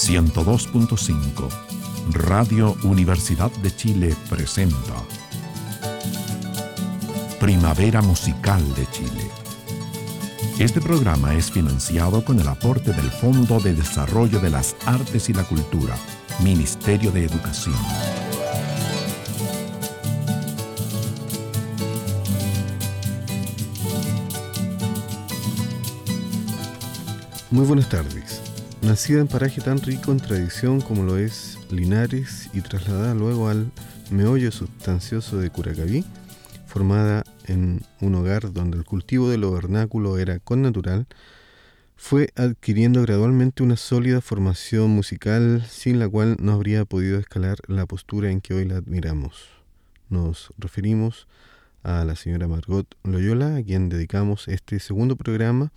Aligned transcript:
102.5 0.00 1.48
Radio 2.12 2.74
Universidad 2.84 3.50
de 3.62 3.76
Chile 3.76 4.16
presenta 4.30 4.94
Primavera 7.38 8.00
Musical 8.00 8.62
de 8.74 8.86
Chile. 8.86 9.30
Este 10.58 10.80
programa 10.80 11.34
es 11.34 11.50
financiado 11.50 12.24
con 12.24 12.40
el 12.40 12.48
aporte 12.48 12.94
del 12.94 13.10
Fondo 13.10 13.60
de 13.60 13.74
Desarrollo 13.74 14.40
de 14.40 14.48
las 14.48 14.74
Artes 14.86 15.28
y 15.28 15.34
la 15.34 15.44
Cultura, 15.44 15.94
Ministerio 16.42 17.12
de 17.12 17.26
Educación. 17.26 17.76
Muy 27.50 27.66
buenas 27.66 27.88
tardes. 27.90 28.39
Nacida 28.82 29.20
en 29.20 29.28
paraje 29.28 29.60
tan 29.60 29.78
rico 29.78 30.10
en 30.10 30.20
tradición 30.20 30.80
como 30.80 31.02
lo 31.02 31.18
es 31.18 31.58
Linares 31.70 32.48
y 32.54 32.62
trasladada 32.62 33.14
luego 33.14 33.48
al 33.48 33.70
meollo 34.10 34.50
sustancioso 34.50 35.36
de 35.36 35.50
Curacaví, 35.50 36.02
formada 36.66 37.22
en 37.46 37.82
un 38.00 38.14
hogar 38.14 38.52
donde 38.54 38.78
el 38.78 38.84
cultivo 38.86 39.28
de 39.28 39.36
lo 39.36 39.52
vernáculo 39.52 40.16
era 40.16 40.38
con 40.38 40.62
natural, 40.62 41.06
fue 41.94 42.30
adquiriendo 42.36 43.02
gradualmente 43.02 43.62
una 43.62 43.76
sólida 43.76 44.22
formación 44.22 44.90
musical 44.90 45.62
sin 45.68 45.98
la 45.98 46.08
cual 46.08 46.38
no 46.40 46.52
habría 46.52 46.86
podido 46.86 47.18
escalar 47.18 47.58
la 47.68 47.84
postura 47.84 48.30
en 48.30 48.40
que 48.40 48.54
hoy 48.54 48.64
la 48.64 48.78
admiramos. 48.78 49.50
Nos 50.08 50.54
referimos 50.56 51.28
a 51.82 52.04
la 52.06 52.16
señora 52.16 52.48
Margot 52.48 52.86
Loyola, 53.04 53.56
a 53.56 53.62
quien 53.62 53.90
dedicamos 53.90 54.48
este 54.48 54.80
segundo 54.80 55.16
programa 55.16 55.70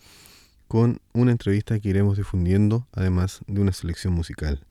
con 0.73 0.99
una 1.13 1.31
entrevista 1.31 1.79
que 1.79 1.89
iremos 1.89 2.17
difundiendo, 2.17 2.87
además 2.93 3.41
de 3.45 3.61
una 3.61 3.73
selección 3.73 4.11
musical. 4.11 4.65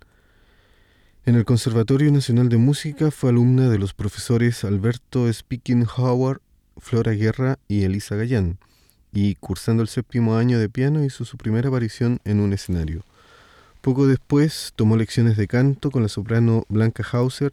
En 1.24 1.36
el 1.36 1.44
Conservatorio 1.44 2.10
Nacional 2.10 2.48
de 2.48 2.56
Música 2.56 3.12
fue 3.12 3.30
alumna 3.30 3.68
de 3.68 3.78
los 3.78 3.94
profesores 3.94 4.64
Alberto 4.64 5.32
Speaking 5.32 5.86
Howard, 5.96 6.40
Flora 6.76 7.12
Guerra 7.12 7.60
y 7.68 7.84
Elisa 7.84 8.16
Gallán, 8.16 8.58
y 9.12 9.36
cursando 9.36 9.80
el 9.80 9.88
séptimo 9.88 10.34
año 10.34 10.58
de 10.58 10.68
piano 10.68 11.04
hizo 11.04 11.24
su 11.24 11.36
primera 11.36 11.68
aparición 11.68 12.18
en 12.24 12.40
un 12.40 12.52
escenario. 12.52 13.04
Poco 13.80 14.08
después 14.08 14.72
tomó 14.74 14.96
lecciones 14.96 15.36
de 15.36 15.46
canto 15.46 15.92
con 15.92 16.02
la 16.02 16.08
soprano 16.08 16.64
Blanca 16.68 17.06
Hauser, 17.12 17.52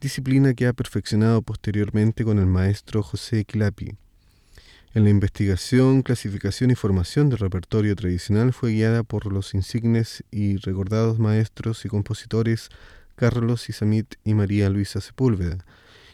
disciplina 0.00 0.54
que 0.54 0.68
ha 0.68 0.72
perfeccionado 0.72 1.42
posteriormente 1.42 2.22
con 2.22 2.38
el 2.38 2.46
maestro 2.46 3.02
José 3.02 3.44
Quilapi. 3.44 3.96
En 4.94 5.04
la 5.04 5.10
investigación, 5.10 6.00
clasificación 6.00 6.70
y 6.70 6.74
formación 6.74 7.28
del 7.28 7.40
repertorio 7.40 7.94
tradicional 7.94 8.54
fue 8.54 8.72
guiada 8.72 9.02
por 9.02 9.30
los 9.30 9.52
insignes 9.52 10.24
y 10.30 10.56
recordados 10.56 11.18
maestros 11.18 11.84
y 11.84 11.88
compositores 11.88 12.70
Carlos 13.14 13.68
Isamit 13.68 14.14
y 14.24 14.32
María 14.32 14.70
Luisa 14.70 15.02
Sepúlveda. 15.02 15.58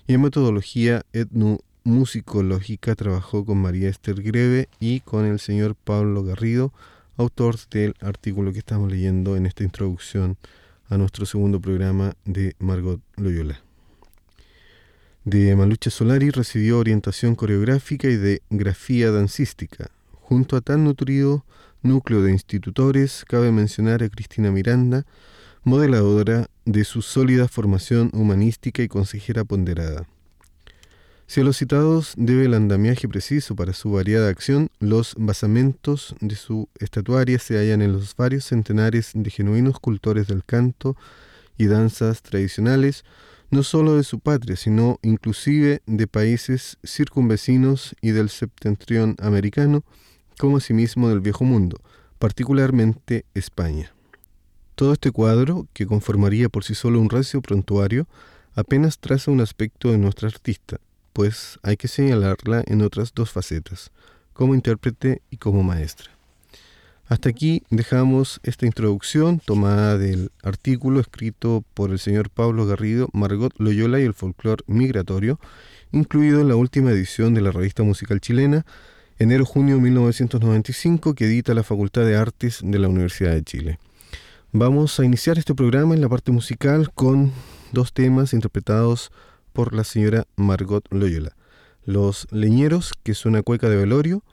Y 0.08 0.14
en 0.14 0.22
metodología 0.22 1.02
etnomusicológica 1.12 2.96
trabajó 2.96 3.44
con 3.44 3.58
María 3.58 3.88
Esther 3.88 4.20
Greve 4.20 4.68
y 4.80 5.00
con 5.00 5.24
el 5.24 5.38
señor 5.38 5.76
Pablo 5.76 6.24
Garrido, 6.24 6.72
autor 7.16 7.56
del 7.70 7.94
artículo 8.00 8.52
que 8.52 8.58
estamos 8.58 8.90
leyendo 8.90 9.36
en 9.36 9.46
esta 9.46 9.62
introducción 9.62 10.36
a 10.88 10.96
nuestro 10.96 11.26
segundo 11.26 11.60
programa 11.60 12.14
de 12.24 12.56
Margot 12.58 13.00
Loyola. 13.16 13.60
De 15.24 15.56
Malucha 15.56 15.88
Solari 15.88 16.28
recibió 16.28 16.78
orientación 16.78 17.34
coreográfica 17.34 18.08
y 18.08 18.16
de 18.16 18.42
grafía 18.50 19.10
dancística. 19.10 19.90
Junto 20.12 20.54
a 20.54 20.60
tan 20.60 20.84
nutrido 20.84 21.46
núcleo 21.80 22.20
de 22.20 22.30
institutores, 22.30 23.24
cabe 23.26 23.50
mencionar 23.50 24.02
a 24.02 24.10
Cristina 24.10 24.50
Miranda, 24.50 25.06
modeladora 25.62 26.48
de 26.66 26.84
su 26.84 27.00
sólida 27.00 27.48
formación 27.48 28.10
humanística 28.12 28.82
y 28.82 28.88
consejera 28.88 29.44
ponderada. 29.44 30.06
Si 31.26 31.40
a 31.40 31.44
los 31.44 31.56
citados 31.56 32.12
debe 32.18 32.44
el 32.44 32.52
andamiaje 32.52 33.08
preciso 33.08 33.56
para 33.56 33.72
su 33.72 33.90
variada 33.92 34.28
acción, 34.28 34.68
los 34.78 35.14
basamentos 35.16 36.14
de 36.20 36.36
su 36.36 36.68
estatuaria 36.78 37.38
se 37.38 37.56
hallan 37.56 37.80
en 37.80 37.92
los 37.92 38.14
varios 38.14 38.44
centenares 38.44 39.12
de 39.14 39.30
genuinos 39.30 39.80
cultores 39.80 40.26
del 40.26 40.44
canto 40.44 40.98
y 41.56 41.64
danzas 41.64 42.20
tradicionales, 42.20 43.04
no 43.54 43.62
solo 43.62 43.94
de 43.96 44.02
su 44.02 44.18
patria, 44.18 44.56
sino 44.56 44.98
inclusive 45.02 45.80
de 45.86 46.08
países 46.08 46.76
circunvecinos 46.84 47.94
y 48.02 48.10
del 48.10 48.28
septentrión 48.28 49.14
americano, 49.20 49.84
como 50.38 50.56
asimismo 50.56 51.08
del 51.08 51.20
viejo 51.20 51.44
mundo, 51.44 51.80
particularmente 52.18 53.24
España. 53.32 53.94
Todo 54.74 54.92
este 54.92 55.12
cuadro, 55.12 55.68
que 55.72 55.86
conformaría 55.86 56.48
por 56.48 56.64
sí 56.64 56.74
solo 56.74 57.00
un 57.00 57.08
recio 57.08 57.40
prontuario, 57.42 58.08
apenas 58.56 58.98
traza 58.98 59.30
un 59.30 59.40
aspecto 59.40 59.92
de 59.92 59.98
nuestra 59.98 60.26
artista, 60.26 60.80
pues 61.12 61.60
hay 61.62 61.76
que 61.76 61.86
señalarla 61.86 62.64
en 62.66 62.82
otras 62.82 63.14
dos 63.14 63.30
facetas, 63.30 63.92
como 64.32 64.56
intérprete 64.56 65.22
y 65.30 65.36
como 65.36 65.62
maestra. 65.62 66.13
Hasta 67.06 67.28
aquí 67.28 67.62
dejamos 67.68 68.40
esta 68.44 68.64
introducción 68.64 69.38
tomada 69.38 69.98
del 69.98 70.30
artículo 70.42 71.00
escrito 71.00 71.62
por 71.74 71.90
el 71.90 71.98
señor 71.98 72.30
Pablo 72.30 72.66
Garrido, 72.66 73.10
Margot 73.12 73.52
Loyola 73.58 74.00
y 74.00 74.04
el 74.04 74.14
folclore 74.14 74.64
migratorio, 74.66 75.38
incluido 75.92 76.40
en 76.40 76.48
la 76.48 76.56
última 76.56 76.92
edición 76.92 77.34
de 77.34 77.42
la 77.42 77.50
revista 77.50 77.82
musical 77.82 78.22
chilena, 78.22 78.64
enero-junio 79.18 79.78
1995, 79.80 81.14
que 81.14 81.26
edita 81.26 81.52
la 81.52 81.62
Facultad 81.62 82.06
de 82.06 82.16
Artes 82.16 82.60
de 82.62 82.78
la 82.78 82.88
Universidad 82.88 83.32
de 83.32 83.42
Chile. 83.42 83.78
Vamos 84.52 84.98
a 84.98 85.04
iniciar 85.04 85.36
este 85.36 85.54
programa 85.54 85.94
en 85.94 86.00
la 86.00 86.08
parte 86.08 86.32
musical 86.32 86.90
con 86.94 87.32
dos 87.72 87.92
temas 87.92 88.32
interpretados 88.32 89.12
por 89.52 89.74
la 89.74 89.84
señora 89.84 90.24
Margot 90.36 90.86
Loyola. 90.90 91.36
Los 91.84 92.26
Leñeros, 92.30 92.92
que 93.02 93.12
es 93.12 93.26
una 93.26 93.42
cueca 93.42 93.68
de 93.68 93.76
velorio, 93.76 94.24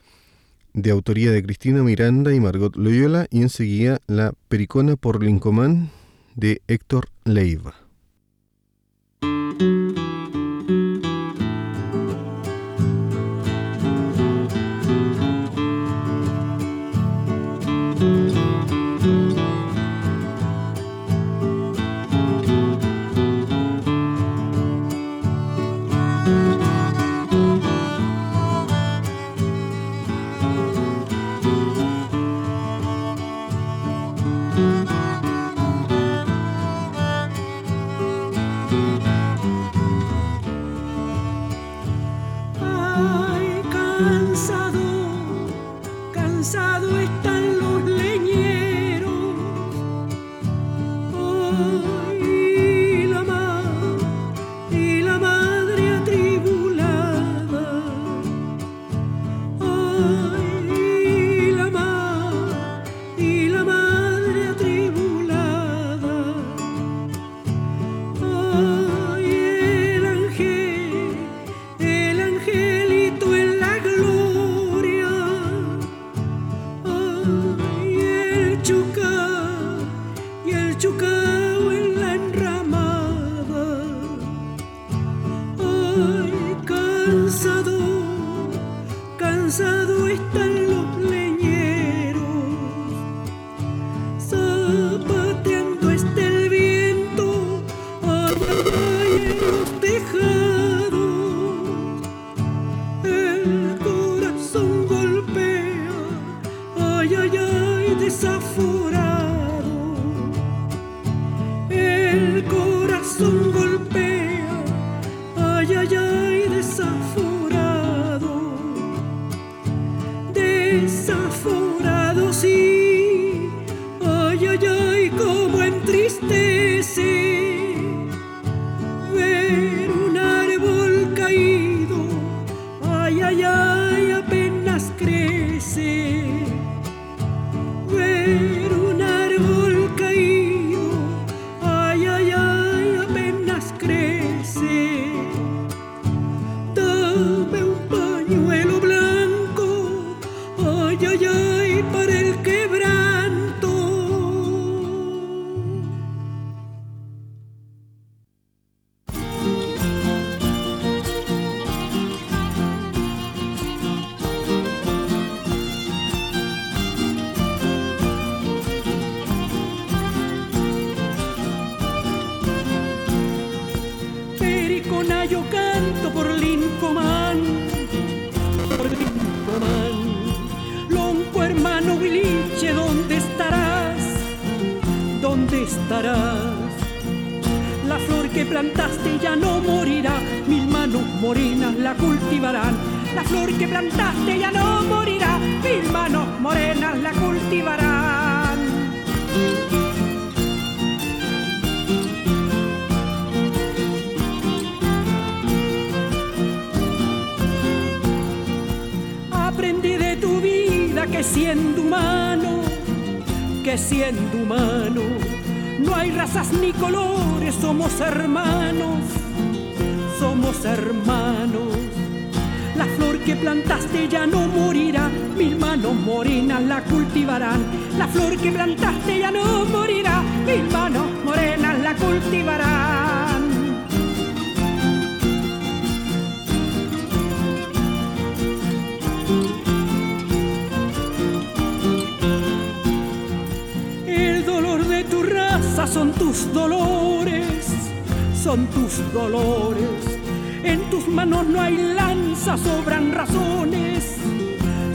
de 0.74 0.92
autoría 0.92 1.32
de 1.32 1.44
Cristina 1.44 1.84
Miranda 1.84 2.34
y 2.34 2.40
Margot 2.40 2.76
Loyola, 2.76 3.28
y 3.30 3.42
enseguida 3.42 4.00
La 4.08 4.34
Pericona 4.48 4.96
por 4.96 5.24
Lincomán 5.24 5.90
de 6.36 6.62
Héctor 6.68 7.10
Leiva. 7.26 7.76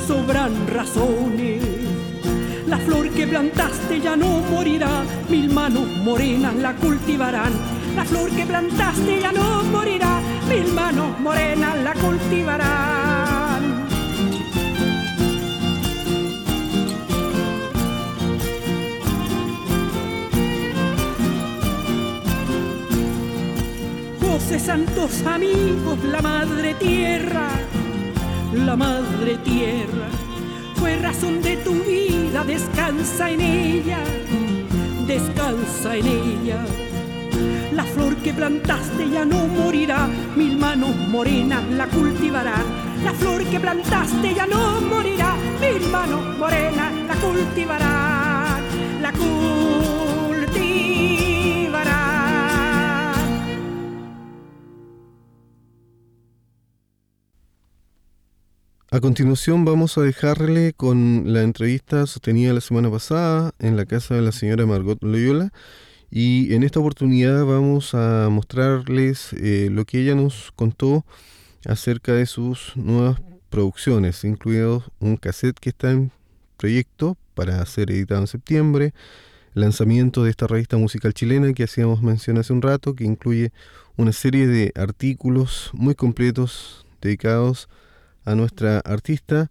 Sobran 0.06 0.66
razones. 0.68 1.62
La 2.66 2.78
flor 2.78 3.10
que 3.10 3.26
plantaste 3.26 4.00
ya 4.00 4.16
no 4.16 4.40
morirá, 4.50 5.04
mil 5.28 5.52
manos 5.52 5.86
morenas 6.04 6.54
la 6.56 6.74
cultivarán. 6.74 7.52
La 7.96 8.04
flor 8.04 8.30
que 8.30 8.46
plantaste 8.46 9.20
ya 9.20 9.32
no 9.32 9.64
morirá, 9.64 10.20
mil 10.48 10.72
manos 10.72 11.18
morenas 11.20 11.76
la 11.82 11.94
cultivarán. 11.94 13.06
José 24.20 24.58
Santos 24.60 25.24
amigos, 25.26 25.98
la 26.04 26.20
madre 26.20 26.74
tierra, 26.74 27.48
la 28.64 28.76
madre 28.76 29.36
tierra, 29.44 30.08
fue 30.76 30.96
razón 30.96 31.42
de 31.42 31.56
tu 31.58 31.72
vida, 31.72 32.44
descansa 32.44 33.30
en 33.30 33.40
ella, 33.40 33.98
descansa 35.06 35.96
en 35.96 36.06
ella. 36.06 36.64
La 37.72 37.84
flor 37.84 38.16
que 38.16 38.32
plantaste 38.32 39.10
ya 39.10 39.24
no 39.24 39.46
morirá, 39.46 40.08
mil 40.34 40.56
manos 40.56 40.96
morenas 41.08 41.62
la 41.70 41.86
cultivarán. 41.86 42.64
La 43.04 43.12
flor 43.12 43.44
que 43.44 43.60
plantaste 43.60 44.34
ya 44.34 44.46
no 44.46 44.80
morirá, 44.80 45.34
mil 45.60 45.88
manos 45.90 46.38
morenas 46.38 46.92
la 47.06 47.14
cultivarán, 47.16 48.62
la 49.02 49.12
cultivarán. 49.12 49.75
A 58.96 59.00
continuación 59.02 59.66
vamos 59.66 59.98
a 59.98 60.00
dejarle 60.00 60.72
con 60.72 61.24
la 61.26 61.42
entrevista 61.42 62.06
sostenida 62.06 62.54
la 62.54 62.62
semana 62.62 62.90
pasada 62.90 63.52
en 63.58 63.76
la 63.76 63.84
casa 63.84 64.14
de 64.14 64.22
la 64.22 64.32
señora 64.32 64.64
Margot 64.64 64.96
Loyola 65.02 65.52
y 66.10 66.54
en 66.54 66.62
esta 66.62 66.80
oportunidad 66.80 67.44
vamos 67.44 67.94
a 67.94 68.30
mostrarles 68.30 69.34
eh, 69.34 69.68
lo 69.70 69.84
que 69.84 70.00
ella 70.00 70.14
nos 70.14 70.50
contó 70.56 71.04
acerca 71.66 72.14
de 72.14 72.24
sus 72.24 72.74
nuevas 72.74 73.20
producciones, 73.50 74.24
incluido 74.24 74.82
un 74.98 75.18
cassette 75.18 75.60
que 75.60 75.68
está 75.68 75.90
en 75.90 76.10
proyecto 76.56 77.18
para 77.34 77.66
ser 77.66 77.90
editado 77.90 78.22
en 78.22 78.28
septiembre, 78.28 78.94
lanzamiento 79.52 80.24
de 80.24 80.30
esta 80.30 80.46
revista 80.46 80.78
musical 80.78 81.12
chilena 81.12 81.52
que 81.52 81.64
hacíamos 81.64 82.00
mención 82.00 82.38
hace 82.38 82.54
un 82.54 82.62
rato, 82.62 82.94
que 82.94 83.04
incluye 83.04 83.52
una 83.98 84.12
serie 84.12 84.46
de 84.46 84.72
artículos 84.74 85.70
muy 85.74 85.94
completos 85.94 86.86
dedicados 87.02 87.68
a 87.82 87.85
nuestra 88.34 88.80
artista, 88.80 89.50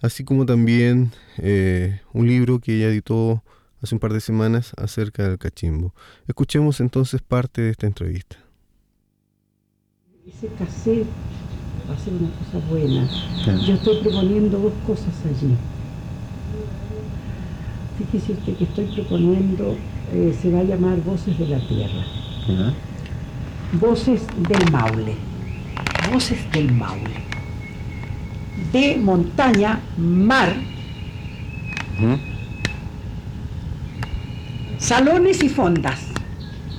así 0.00 0.24
como 0.24 0.46
también 0.46 1.12
eh, 1.38 2.00
un 2.12 2.26
libro 2.26 2.60
que 2.60 2.76
ella 2.76 2.88
editó 2.88 3.42
hace 3.82 3.94
un 3.94 3.98
par 3.98 4.12
de 4.12 4.20
semanas 4.20 4.72
acerca 4.76 5.28
del 5.28 5.38
cachimbo. 5.38 5.94
Escuchemos 6.26 6.80
entonces 6.80 7.20
parte 7.20 7.62
de 7.62 7.70
esta 7.70 7.86
entrevista. 7.86 8.36
Ese 10.26 10.48
cassette 10.58 11.06
va 11.88 11.94
a 11.94 11.98
ser 11.98 12.14
una 12.14 12.30
cosa 12.30 12.66
buena. 12.68 13.08
Yo 13.66 13.74
estoy 13.74 14.00
proponiendo 14.02 14.58
dos 14.58 14.72
cosas 14.86 15.14
allí. 15.26 15.54
Fíjese 17.98 18.32
usted 18.32 18.56
que 18.56 18.64
estoy 18.64 18.86
proponiendo, 18.86 19.76
eh, 20.12 20.36
se 20.40 20.50
va 20.50 20.60
a 20.60 20.64
llamar 20.64 21.00
Voces 21.02 21.38
de 21.38 21.46
la 21.46 21.68
Tierra. 21.68 22.04
Voces 23.74 24.22
del 24.48 24.72
Maule. 24.72 25.14
Voces 26.10 26.50
del 26.52 26.72
Maule. 26.72 27.33
De 28.72 28.96
montaña, 28.96 29.80
mar, 29.96 30.54
salones 34.78 35.42
y 35.42 35.48
fondas. 35.48 36.00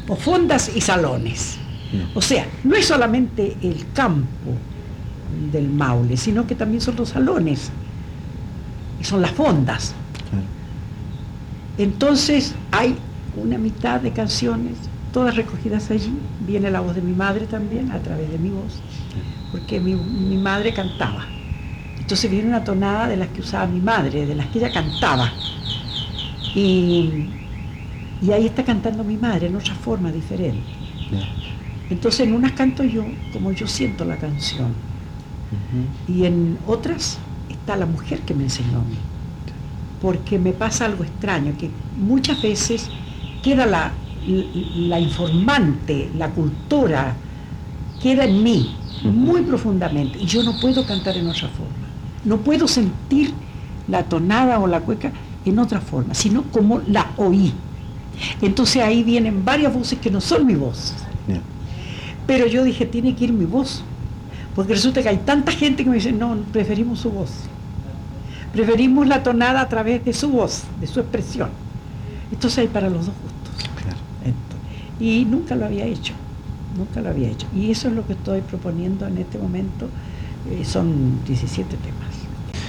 O 0.08 0.16
fondas 0.16 0.72
y 0.76 0.82
salones. 0.82 1.58
O 2.14 2.22
sea, 2.22 2.46
no 2.64 2.76
es 2.76 2.86
solamente 2.86 3.56
el 3.62 3.86
campo 3.94 4.52
del 5.52 5.70
Maule, 5.70 6.18
sino 6.18 6.46
que 6.46 6.56
también 6.56 6.82
son 6.82 6.96
los 6.96 7.10
salones. 7.10 7.72
Y 9.00 9.04
son 9.04 9.22
las 9.22 9.32
fondas. 9.32 9.94
Entonces 11.78 12.56
hay 12.72 12.96
una 13.36 13.58
mitad 13.58 14.00
de 14.00 14.12
canciones, 14.12 14.74
todas 15.12 15.36
recogidas 15.36 15.92
allí. 15.92 16.14
Viene 16.48 16.72
la 16.72 16.80
voz 16.80 16.96
de 16.96 17.02
mi 17.02 17.14
madre 17.14 17.48
también, 17.48 17.92
a 17.92 18.00
través 18.00 18.32
de 18.32 18.38
mi 18.38 18.50
voz, 18.50 18.82
porque 19.52 19.80
mi, 19.80 19.96
mi 19.96 20.38
madre 20.38 20.74
cantaba. 20.74 21.26
Entonces 22.06 22.30
viene 22.30 22.50
una 22.50 22.64
tonada 22.64 23.08
de 23.08 23.18
las 23.18 23.30
que 23.30 23.42
usaba 23.42 23.66
mi 23.66 23.82
madre, 23.82 24.28
de 24.28 24.36
las 24.36 24.46
que 24.50 24.60
ella 24.60 24.72
cantaba. 24.72 25.34
Y, 26.54 27.26
y 28.22 28.32
ahí 28.32 28.46
está 28.46 28.64
cantando 28.64 29.04
mi 29.04 29.18
madre 29.18 29.48
en 29.48 29.56
otra 29.56 29.74
forma 29.74 30.12
diferente. 30.12 30.62
Entonces 31.90 32.28
en 32.28 32.34
unas 32.36 32.52
canto 32.52 32.84
yo 32.84 33.04
como 33.34 33.52
yo 33.54 33.66
siento 33.66 34.06
la 34.06 34.18
canción. 34.18 34.76
Y 36.08 36.26
en 36.26 36.60
otras 36.68 37.18
está 37.50 37.76
la 37.76 37.88
mujer 37.88 38.22
que 38.22 38.36
me 38.36 38.44
enseñó 38.44 38.78
a 38.82 38.84
mí. 38.84 39.00
Porque 40.00 40.38
me 40.38 40.54
pasa 40.54 40.86
algo 40.86 41.04
extraño, 41.04 41.58
que 41.58 41.72
muchas 41.98 42.40
veces 42.40 42.92
queda 43.42 43.66
la, 43.66 43.94
la 44.28 45.00
informante, 45.00 46.12
la 46.14 46.30
cultora 46.30 47.16
queda 48.00 48.26
en 48.26 48.44
mí 48.44 48.76
muy 49.02 49.42
profundamente 49.42 50.20
y 50.20 50.28
yo 50.28 50.44
no 50.44 50.60
puedo 50.60 50.86
cantar 50.86 51.18
en 51.18 51.28
otra 51.28 51.50
forma. 51.50 51.85
No 52.26 52.38
puedo 52.38 52.68
sentir 52.68 53.34
la 53.88 54.04
tonada 54.04 54.60
o 54.60 54.68
la 54.68 54.82
cueca 54.82 55.12
en 55.46 55.60
otra 55.60 55.80
forma, 55.80 56.14
sino 56.14 56.44
como 56.44 56.82
la 56.88 57.12
oí. 57.18 57.54
Entonces 58.42 58.82
ahí 58.82 59.04
vienen 59.04 59.46
varias 59.46 59.74
voces 59.74 60.00
que 60.00 60.10
no 60.10 60.22
son 60.22 60.46
mi 60.46 60.56
voz. 60.56 60.94
Pero 62.28 62.48
yo 62.48 62.64
dije, 62.64 62.86
tiene 62.86 63.16
que 63.16 63.26
ir 63.26 63.34
mi 63.34 63.46
voz. 63.46 63.84
Porque 64.56 64.74
resulta 64.74 65.04
que 65.04 65.10
hay 65.10 65.18
tanta 65.18 65.52
gente 65.52 65.84
que 65.84 65.90
me 65.90 65.98
dice, 65.98 66.12
no, 66.12 66.36
preferimos 66.52 67.00
su 67.00 67.12
voz. 67.12 67.30
Preferimos 68.54 69.06
la 69.06 69.22
tonada 69.22 69.62
a 69.62 69.70
través 69.70 70.04
de 70.06 70.14
su 70.14 70.30
voz, 70.30 70.64
de 70.80 70.88
su 70.88 71.02
expresión. 71.02 71.50
Entonces 72.32 72.60
hay 72.60 72.68
para 72.68 72.90
los 72.90 73.06
dos 73.06 73.16
gustos. 73.22 73.70
y 75.00 75.26
nunca 75.26 75.56
lo 75.56 75.66
había 75.66 75.86
hecho, 75.86 76.14
nunca 76.78 77.02
lo 77.02 77.10
había 77.10 77.30
hecho. 77.30 77.48
Y 77.54 77.70
eso 77.70 77.90
es 77.90 77.94
lo 77.94 78.08
que 78.08 78.14
estoy 78.14 78.42
proponiendo 78.42 79.06
en 79.06 79.18
este 79.18 79.38
momento. 79.38 79.88
Eh, 80.50 80.64
son 80.64 81.20
17 81.26 81.76
temas. 81.78 82.15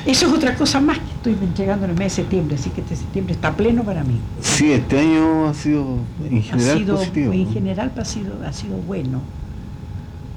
Eso 0.07 0.29
es 0.29 0.33
otra 0.33 0.55
cosa 0.55 0.81
más 0.81 1.01
que 1.01 1.33
estoy 1.33 1.37
llegando 1.57 1.85
en 1.85 1.91
el 1.91 1.99
mes 1.99 2.13
de 2.13 2.23
septiembre, 2.23 2.55
así 2.55 2.71
que 2.71 2.81
este 2.81 2.95
septiembre 2.95 3.35
está 3.35 3.57
pleno 3.57 3.83
para 3.83 4.05
mí. 4.05 4.21
Sí, 4.41 4.71
este 4.71 5.01
año 5.01 5.49
ha 5.49 5.55
sido 5.55 5.99
en 6.31 6.43
general 6.45 6.85
positivo. 6.85 7.33
En 7.33 7.53
general 7.53 7.93
ha 7.97 8.05
sido, 8.05 8.35
ha 8.47 8.53
sido 8.53 8.77
bueno. 8.77 9.21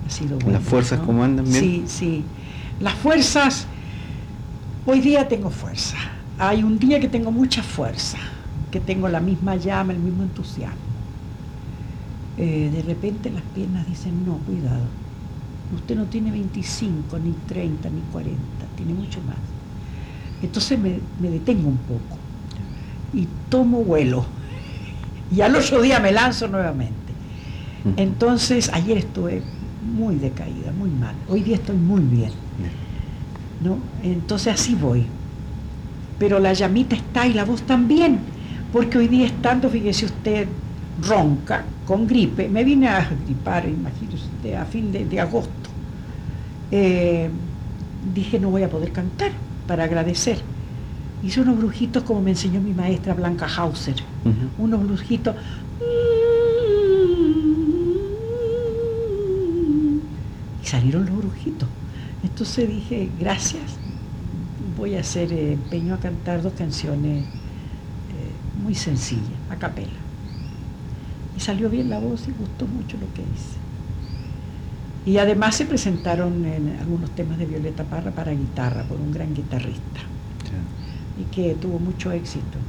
Ha 0.07 0.09
sido 0.09 0.39
bueno. 0.39 0.57
¿Las 0.57 0.67
fuerzas 0.67 0.99
¿no? 1.07 1.23
andan 1.23 1.45
bien? 1.45 1.63
Sí, 1.63 1.83
sí. 1.85 2.23
Las 2.79 2.95
fuerzas, 2.95 3.67
hoy 4.87 5.01
día 5.01 5.27
tengo 5.27 5.51
fuerza. 5.51 5.97
Hay 6.39 6.63
un 6.63 6.79
día 6.79 6.99
que 6.99 7.07
tengo 7.07 7.31
mucha 7.31 7.61
fuerza, 7.61 8.17
que 8.71 8.79
tengo 8.79 9.07
la 9.07 9.19
misma 9.19 9.55
llama, 9.55 9.93
el 9.93 9.99
mismo 9.99 10.23
entusiasmo. 10.23 10.77
Eh, 12.39 12.71
de 12.73 12.81
repente 12.81 13.29
las 13.29 13.43
piernas 13.53 13.87
dicen, 13.87 14.25
no, 14.25 14.37
cuidado. 14.37 14.85
Usted 15.75 15.95
no 15.95 16.05
tiene 16.05 16.31
25, 16.31 17.19
ni 17.19 17.33
30, 17.47 17.87
ni 17.91 18.01
40, 18.11 18.39
tiene 18.75 18.95
mucho 18.95 19.19
más 19.27 19.35
entonces 20.41 20.79
me, 20.79 21.29
detengo 21.29 21.67
un 21.69 21.77
poco 21.77 22.17
y 23.13 23.27
tomo 23.49 23.83
vuelo. 23.83 24.25
Y 25.35 25.41
al 25.41 25.55
otro 25.55 25.81
día 25.81 25.99
me 25.99 26.11
lanzo 26.11 26.47
nuevamente. 26.47 26.95
Entonces, 27.97 28.69
ayer 28.73 28.97
estuve 28.97 29.41
muy 29.95 30.15
decaída, 30.15 30.71
muy 30.71 30.89
mal. 30.89 31.15
Hoy 31.27 31.43
día 31.43 31.55
estoy 31.55 31.77
muy 31.77 32.01
bien. 32.01 32.31
¿no? 33.63 33.77
Entonces 34.03 34.53
así 34.53 34.75
voy. 34.75 35.05
Pero 36.17 36.39
la 36.39 36.53
llamita 36.53 36.95
está 36.95 37.27
y 37.27 37.33
la 37.33 37.45
voz 37.45 37.61
también. 37.63 38.19
Porque 38.71 38.97
hoy 38.97 39.07
día 39.07 39.25
estando, 39.27 39.69
fíjese 39.69 40.05
usted, 40.05 40.47
ronca, 41.07 41.63
con 41.85 42.05
gripe, 42.07 42.49
me 42.49 42.63
vine 42.63 42.87
a 42.87 43.09
gripar, 43.25 43.67
imagínese 43.67 44.25
usted, 44.25 44.53
a 44.55 44.65
fin 44.65 44.91
de, 44.91 45.19
agosto. 45.19 45.69
Eh, 46.71 47.29
dije, 48.13 48.39
no 48.39 48.49
voy 48.51 48.63
a 48.63 48.69
poder 48.69 48.91
cantar 48.91 49.31
para 49.69 49.83
agradecer. 49.83 50.39
Hice 51.21 51.41
unos 51.41 51.59
brujitos 51.59 52.01
como 52.01 52.21
me 52.21 52.31
enseñó 52.31 52.59
mi 52.59 52.73
maestra 52.73 53.13
Blanca 53.13 53.45
Hauser. 53.45 53.97
Unos 54.57 54.83
brujitos. 54.83 55.35
Y 60.63 60.65
salieron 60.65 61.05
los 61.05 61.17
brujitos. 61.17 61.69
Entonces 62.23 62.67
dije, 62.67 63.11
gracias. 63.19 63.77
Voy 64.75 64.95
a 64.95 65.01
hacer 65.01 65.31
eh, 65.31 65.53
empeño 65.53 65.93
a 65.93 65.99
cantar 65.99 66.41
dos 66.41 66.53
canciones 66.53 67.25
eh, 67.25 68.63
muy 68.63 68.73
sencillas, 68.73 69.37
a 69.51 69.55
capela. 69.55 69.99
Y 71.37 71.39
salió 71.41 71.69
bien 71.69 71.91
la 71.91 71.99
voz 71.99 72.27
y 72.27 72.31
gustó 72.31 72.65
mucho 72.65 72.97
lo 72.97 73.13
que 73.13 73.21
hice. 73.21 73.58
Y 75.09 75.17
además 75.17 75.55
se 75.55 75.65
presentaron 75.65 76.45
en 76.45 76.77
algunos 76.79 77.09
temas 77.15 77.39
de 77.39 77.47
Violeta 77.47 77.83
Parra 77.83 78.11
para 78.11 78.31
guitarra 78.31 78.83
por 78.83 78.99
un 78.99 79.11
gran 79.11 79.33
guitarrista 79.33 80.01
y 81.19 81.23
que 81.33 81.55
tuvo 81.55 81.79
mucho 81.79 82.11
éxito. 82.11 82.59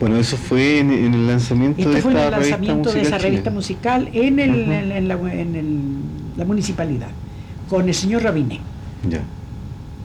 Bueno, 0.00 0.16
eso 0.16 0.36
fue 0.36 0.80
en, 0.80 0.90
el 0.90 1.28
lanzamiento, 1.28 1.88
de, 1.88 2.02
fue 2.02 2.10
en 2.10 2.18
el 2.18 2.30
lanzamiento 2.32 2.92
de 2.92 3.02
esa 3.02 3.18
revista 3.18 3.52
musical 3.52 4.10
en, 4.12 4.40
el, 4.40 4.72
en, 4.72 5.06
la, 6.36 6.44
municipalidad, 6.44 7.10
con 7.68 7.86
el 7.86 7.94
señor 7.94 8.24
Rabiné. 8.24 8.58
Ya. 9.08 9.22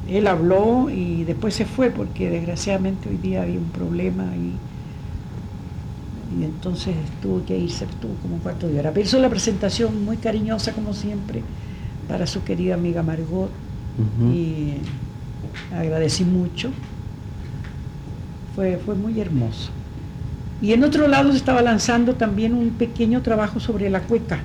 Él 0.07 0.27
habló 0.27 0.91
y 0.91 1.23
después 1.23 1.55
se 1.55 1.65
fue 1.65 1.89
porque 1.89 2.29
desgraciadamente 2.29 3.09
hoy 3.09 3.17
día 3.17 3.41
había 3.41 3.57
un 3.57 3.71
problema 3.71 4.25
y 4.35 4.53
y 6.39 6.43
entonces 6.43 6.95
tuvo 7.21 7.45
que 7.45 7.57
irse, 7.57 7.85
tuvo 8.01 8.13
como 8.21 8.35
un 8.35 8.41
cuarto 8.41 8.67
de 8.67 8.79
hora. 8.79 8.91
Pero 8.91 9.05
hizo 9.05 9.19
la 9.19 9.29
presentación 9.29 10.03
muy 10.03 10.17
cariñosa, 10.17 10.73
como 10.73 10.93
siempre, 10.93 11.41
para 12.07 12.27
su 12.27 12.43
querida 12.43 12.75
amiga 12.75 13.03
Margot, 13.03 13.49
y 14.33 14.73
agradecí 15.75 16.23
mucho. 16.23 16.71
Fue, 18.55 18.77
fue 18.77 18.95
muy 18.95 19.19
hermoso. 19.19 19.71
Y 20.61 20.73
en 20.73 20.83
otro 20.83 21.07
lado 21.07 21.31
se 21.31 21.37
estaba 21.37 21.61
lanzando 21.61 22.15
también 22.15 22.53
un 22.53 22.69
pequeño 22.71 23.21
trabajo 23.21 23.59
sobre 23.59 23.89
la 23.89 24.01
cueca, 24.01 24.39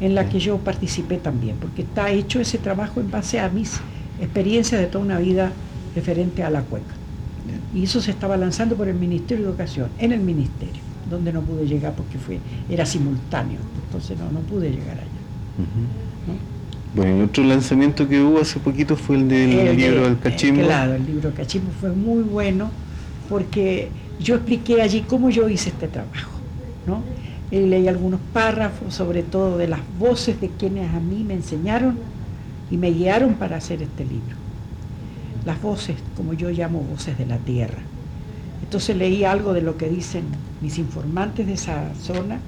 en 0.00 0.14
la 0.14 0.28
que 0.28 0.38
yo 0.38 0.58
participé 0.58 1.16
también, 1.16 1.56
porque 1.60 1.82
está 1.82 2.10
hecho 2.10 2.40
ese 2.40 2.58
trabajo 2.58 3.00
en 3.00 3.10
base 3.10 3.40
a 3.40 3.48
mis 3.48 3.80
experiencias 4.20 4.80
de 4.80 4.88
toda 4.88 5.04
una 5.04 5.18
vida 5.18 5.52
referente 5.94 6.42
a 6.42 6.50
la 6.50 6.62
cueca. 6.62 6.94
Y 7.74 7.84
eso 7.84 8.00
se 8.00 8.10
estaba 8.10 8.36
lanzando 8.36 8.76
por 8.76 8.88
el 8.88 8.94
Ministerio 8.94 9.44
de 9.44 9.50
Educación, 9.50 9.88
en 9.98 10.12
el 10.12 10.20
Ministerio 10.20 10.83
donde 11.08 11.32
no 11.32 11.42
pude 11.42 11.66
llegar 11.66 11.94
porque 11.94 12.18
fue, 12.18 12.38
era 12.68 12.86
simultáneo, 12.86 13.58
entonces 13.86 14.18
no, 14.18 14.30
no 14.30 14.40
pude 14.40 14.70
llegar 14.70 14.96
allá. 14.96 15.04
Bueno, 16.94 17.16
el 17.16 17.22
otro 17.22 17.44
lanzamiento 17.44 18.08
que 18.08 18.22
hubo 18.22 18.40
hace 18.40 18.60
poquito 18.60 18.96
fue 18.96 19.16
el 19.16 19.28
del 19.28 19.76
libro 19.76 20.04
del 20.04 20.18
Cachimbo. 20.18 20.62
claro, 20.62 20.94
el 20.94 21.06
libro 21.06 21.32
Cachimbo 21.34 21.70
fue 21.80 21.90
muy 21.90 22.22
bueno 22.22 22.70
porque 23.28 23.88
yo 24.20 24.36
expliqué 24.36 24.80
allí 24.80 25.00
cómo 25.00 25.30
yo 25.30 25.48
hice 25.48 25.70
este 25.70 25.88
trabajo, 25.88 26.30
¿no? 26.86 27.02
leí 27.50 27.88
algunos 27.88 28.20
párrafos, 28.32 28.94
sobre 28.94 29.22
todo 29.22 29.58
de 29.58 29.68
las 29.68 29.80
voces 29.98 30.40
de 30.40 30.48
quienes 30.48 30.92
a 30.92 31.00
mí 31.00 31.24
me 31.24 31.34
enseñaron 31.34 31.98
y 32.70 32.76
me 32.76 32.90
guiaron 32.90 33.34
para 33.34 33.56
hacer 33.56 33.82
este 33.82 34.04
libro. 34.04 34.36
Las 35.44 35.60
voces, 35.60 35.96
como 36.16 36.32
yo 36.32 36.50
llamo 36.50 36.80
voces 36.80 37.16
de 37.18 37.26
la 37.26 37.38
tierra. 37.38 37.78
Entonces 38.74 38.96
leí 38.96 39.22
algo 39.22 39.52
de 39.52 39.62
lo 39.62 39.76
que 39.76 39.88
dicen 39.88 40.24
mis 40.60 40.78
informantes 40.78 41.46
de 41.46 41.52
esa 41.52 41.94
zona, 41.94 42.40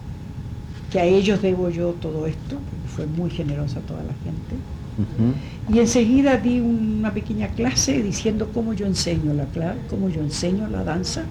que 0.90 0.98
a 0.98 1.04
ellos 1.04 1.40
debo 1.40 1.70
yo 1.70 1.90
todo 1.92 2.26
esto, 2.26 2.56
porque 2.56 2.88
fue 2.96 3.06
muy 3.06 3.30
generosa 3.30 3.78
toda 3.82 4.02
la 4.02 4.12
gente. 4.24 5.72
Y 5.72 5.78
enseguida 5.78 6.36
di 6.36 6.58
una 6.58 7.14
pequeña 7.14 7.46
clase 7.50 8.02
diciendo 8.02 8.50
cómo 8.52 8.72
yo 8.72 8.86
enseño 8.86 9.34
la 9.34 9.46
cómo 9.88 10.08
yo 10.08 10.20
enseño 10.20 10.66
la 10.66 10.82
danza, 10.82 11.22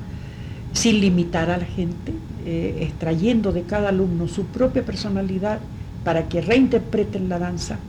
sin 0.72 1.02
limitar 1.02 1.50
a 1.50 1.58
la 1.58 1.66
gente, 1.66 2.14
eh, 2.46 2.78
extrayendo 2.80 3.52
de 3.52 3.64
cada 3.64 3.90
alumno 3.90 4.30
su 4.30 4.46
propia 4.46 4.86
personalidad 4.86 5.60
para 6.06 6.30
que 6.30 6.40
reinterpreten 6.40 7.28
la 7.28 7.38
danza 7.38 7.80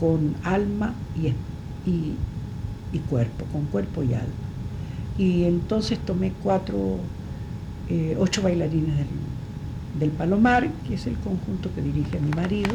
con 0.00 0.36
alma 0.42 0.94
y 1.14 2.98
cuerpo, 3.10 3.44
con 3.52 3.66
cuerpo 3.66 4.02
y 4.02 4.14
alma. 4.14 4.45
Y 5.18 5.44
entonces 5.44 5.98
tomé 5.98 6.32
cuatro 6.42 6.98
eh, 7.88 8.16
ocho 8.18 8.42
bailarines 8.42 8.94
del, 9.98 10.10
Palomar, 10.10 10.68
que 10.86 10.94
es 10.94 11.06
el 11.06 11.14
conjunto 11.14 11.70
que 11.74 11.80
dirige 11.80 12.20
mi 12.20 12.30
marido, 12.30 12.72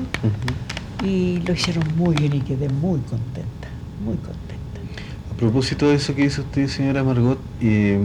y 1.04 1.40
lo 1.46 1.54
hicieron 1.54 1.84
muy 1.96 2.16
bien 2.16 2.34
y 2.34 2.42
quedé 2.42 2.70
muy 2.70 3.00
contenta, 3.02 3.68
muy 4.04 4.16
contenta. 4.16 4.58
A 5.32 5.38
propósito 5.38 5.90
de 5.90 5.96
eso 5.96 6.16
que 6.16 6.24
dice 6.24 6.42
usted, 6.42 6.68
señora 6.68 7.04
Margot, 7.04 7.38
eh, 7.62 8.00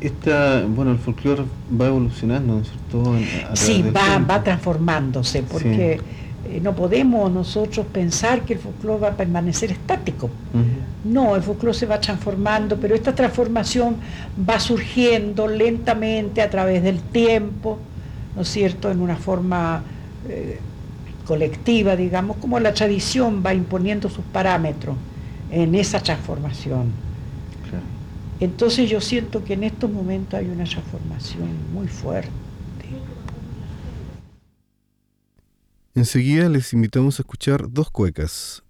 esta, 0.00 0.64
bueno, 0.66 0.92
el 0.92 0.98
folclore 0.98 1.44
va 1.80 1.86
evolucionando, 1.86 2.54
¿no 2.54 2.60
es 2.60 2.68
cierto? 2.68 3.54
sí, 3.54 3.82
va, 3.82 4.18
va 4.18 4.42
transformándose, 4.42 5.42
porque... 5.42 6.00
Eh, 6.44 6.60
no 6.60 6.74
podemos 6.74 7.30
nosotros 7.30 7.86
pensar 7.86 8.42
que 8.42 8.54
el 8.54 8.58
folclore 8.58 9.00
va 9.00 9.08
a 9.08 9.16
permanecer 9.16 9.70
estático. 9.70 10.28
No, 11.04 11.36
el 11.36 11.42
folclore 11.42 11.76
se 11.76 11.86
va 11.86 12.00
transformando, 12.00 12.76
pero 12.76 12.94
esta 12.94 13.14
transformación 13.14 13.96
va 14.48 14.58
surgiendo 14.58 15.46
lentamente 15.46 16.42
a 16.42 16.50
través 16.50 16.82
del 16.82 17.00
tiempo, 17.00 17.78
¿no 18.34 18.42
es 18.42 18.48
cierto?, 18.48 18.90
en 18.90 19.00
una 19.00 19.16
forma 19.16 19.82
eh, 20.28 20.58
colectiva, 21.26 21.94
digamos, 21.94 22.36
como 22.38 22.58
la 22.58 22.74
tradición 22.74 23.42
va 23.44 23.54
imponiendo 23.54 24.08
sus 24.08 24.24
parámetros 24.24 24.96
en 25.50 25.74
esa 25.74 26.00
transformación. 26.00 26.90
Entonces 28.40 28.90
yo 28.90 29.00
siento 29.00 29.44
que 29.44 29.54
en 29.54 29.62
estos 29.62 29.88
momentos 29.88 30.34
hay 30.34 30.48
una 30.48 30.64
transformación 30.64 31.48
muy 31.72 31.86
fuerte 31.86 32.30
Enseguida 35.94 36.48
les 36.48 36.72
invitamos 36.72 37.18
a 37.18 37.22
escuchar 37.22 37.70
dos 37.70 37.90
cuecas, 37.90 38.62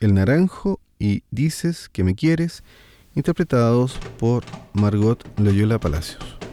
El 0.00 0.14
Naranjo 0.14 0.80
y 0.98 1.22
Dices 1.30 1.90
que 1.90 2.02
me 2.02 2.14
quieres, 2.14 2.64
interpretados 3.14 3.98
por 4.18 4.42
Margot 4.72 5.22
Loyola 5.38 5.78
Palacios. 5.78 6.45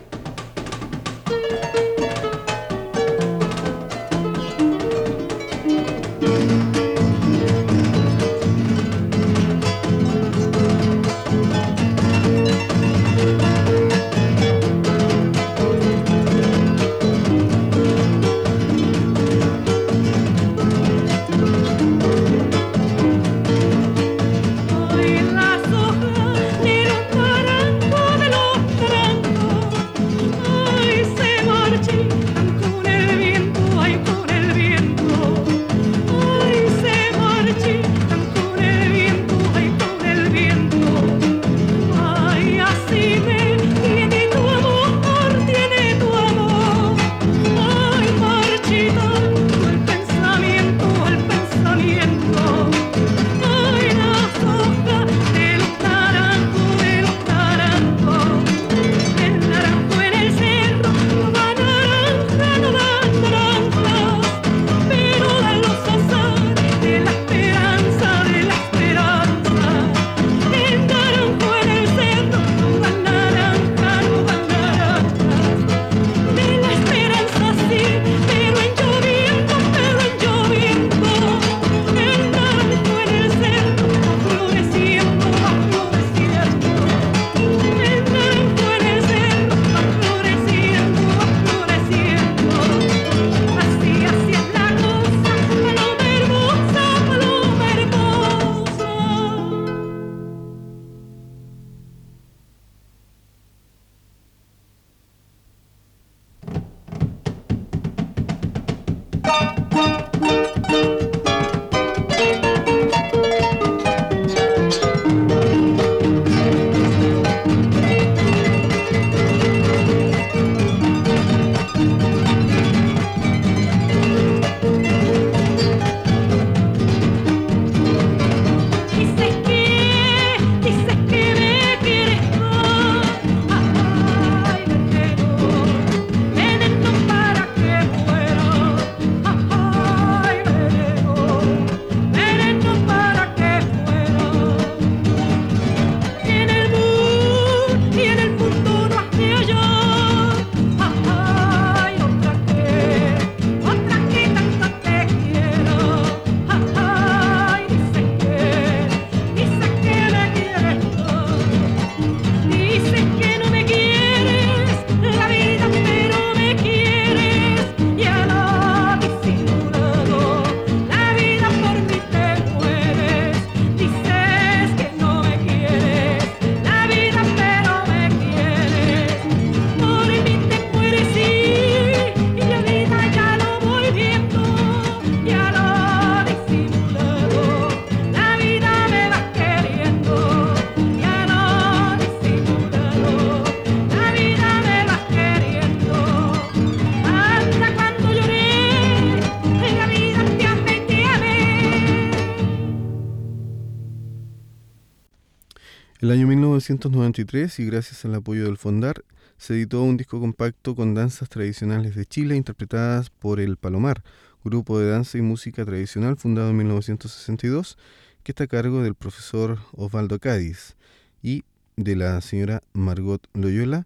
1993, 206.63 207.60
y 207.60 207.65
gracias 207.65 208.06
al 208.06 208.15
apoyo 208.15 208.45
del 208.45 208.58
Fondar, 208.58 209.04
se 209.38 209.56
editó 209.56 209.84
un 209.84 209.97
disco 209.97 210.21
compacto 210.21 210.76
con 210.76 210.93
danzas 210.93 211.28
tradicionales 211.28 211.93
de 211.93 212.06
Chile 212.06 212.38
interpretadas 212.38 213.10
por 213.10 213.41
el 213.41 213.58
Palomar, 213.58 214.02
grupo 214.45 214.80
de 214.80 214.89
danza 214.89 215.17
y 215.17 215.21
música 215.21 215.65
tradicional 215.65 216.15
fundado 216.15 216.52
en 216.52 216.58
1962, 216.58 217.78
que 218.23 218.32
está 218.32 218.45
a 218.45 218.47
cargo 218.47 218.82
del 218.82 218.95
profesor 218.95 219.60
Osvaldo 219.73 220.19
Cádiz 220.19 220.78
y 221.21 221.43
de 221.76 221.97
la 221.97 222.21
señora 222.21 222.62
Margot 222.71 223.28
Loyola, 223.34 223.86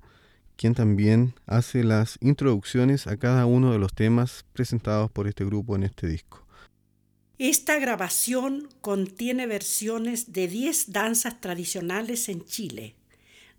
quien 0.55 0.75
también 0.75 1.33
hace 1.47 1.83
las 1.83 2.17
introducciones 2.21 3.07
a 3.07 3.17
cada 3.17 3.47
uno 3.47 3.71
de 3.71 3.79
los 3.79 3.93
temas 3.93 4.45
presentados 4.53 5.09
por 5.09 5.27
este 5.27 5.45
grupo 5.45 5.75
en 5.75 5.83
este 5.83 6.07
disco. 6.07 6.46
Esta 7.39 7.77
grabación 7.77 8.67
contiene 8.81 9.45
versiones 9.45 10.33
de 10.33 10.47
10 10.47 10.91
danzas 10.91 11.39
tradicionales 11.39 12.29
en 12.29 12.43
Chile, 12.43 12.95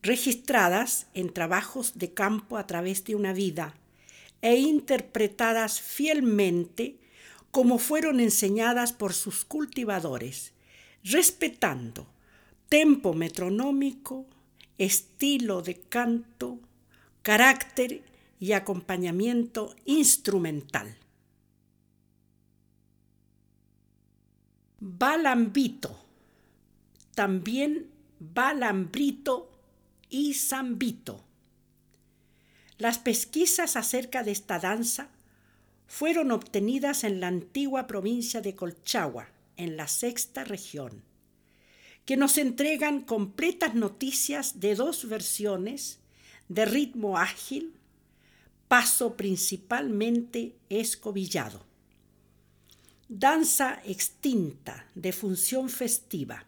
registradas 0.02 1.06
en 1.14 1.32
trabajos 1.32 1.96
de 1.96 2.12
campo 2.12 2.56
a 2.56 2.66
través 2.66 3.04
de 3.04 3.14
una 3.14 3.32
vida 3.32 3.76
e 4.42 4.56
interpretadas 4.56 5.80
fielmente 5.80 6.96
como 7.52 7.78
fueron 7.78 8.18
enseñadas 8.18 8.92
por 8.92 9.14
sus 9.14 9.44
cultivadores, 9.44 10.54
respetando 11.04 12.08
tempo 12.68 13.14
metronómico, 13.14 14.26
estilo 14.76 15.62
de 15.62 15.76
canto, 15.76 16.58
carácter 17.22 18.02
y 18.40 18.52
acompañamiento 18.52 19.76
instrumental. 19.84 20.97
Balambito, 24.80 25.98
también 27.16 27.90
balambrito 28.20 29.50
y 30.08 30.34
zambito. 30.34 31.24
Las 32.76 32.98
pesquisas 32.98 33.74
acerca 33.74 34.22
de 34.22 34.30
esta 34.30 34.60
danza 34.60 35.08
fueron 35.88 36.30
obtenidas 36.30 37.02
en 37.02 37.18
la 37.18 37.26
antigua 37.26 37.88
provincia 37.88 38.40
de 38.40 38.54
Colchagua, 38.54 39.30
en 39.56 39.76
la 39.76 39.88
sexta 39.88 40.44
región, 40.44 41.02
que 42.04 42.16
nos 42.16 42.38
entregan 42.38 43.00
completas 43.00 43.74
noticias 43.74 44.60
de 44.60 44.76
dos 44.76 45.08
versiones 45.08 45.98
de 46.48 46.66
ritmo 46.66 47.18
ágil, 47.18 47.74
paso 48.68 49.16
principalmente 49.16 50.54
escobillado 50.68 51.67
danza 53.08 53.80
extinta 53.86 54.86
de 54.94 55.12
función 55.12 55.70
festiva. 55.70 56.44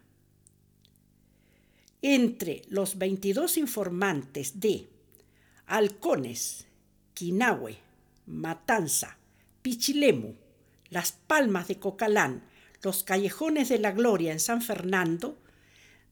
Entre 2.03 2.61
los 2.69 2.97
22 2.97 3.57
informantes 3.57 4.59
de 4.59 4.87
Halcones, 5.65 6.67
Quinahue, 7.13 7.77
Matanza, 8.27 9.17
Pichilemu, 9.61 10.35
Las 10.89 11.11
Palmas 11.11 11.67
de 11.67 11.79
Cocalán, 11.79 12.43
los 12.83 13.03
Callejones 13.03 13.69
de 13.69 13.79
la 13.79 13.91
Gloria 13.91 14.31
en 14.31 14.39
San 14.39 14.61
Fernando, 14.61 15.37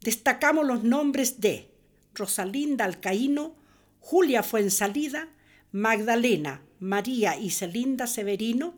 destacamos 0.01 0.65
los 0.65 0.83
nombres 0.83 1.41
de 1.41 1.69
Rosalinda 2.13 2.85
Alcaíno, 2.85 3.55
Julia 3.99 4.43
Fuensalida, 4.43 5.29
Magdalena, 5.71 6.61
María 6.79 7.37
y 7.37 7.51
Celinda 7.51 8.07
Severino 8.07 8.75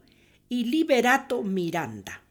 y 0.52 0.66
Liberato 0.66 1.44
Miranda. 1.44 2.24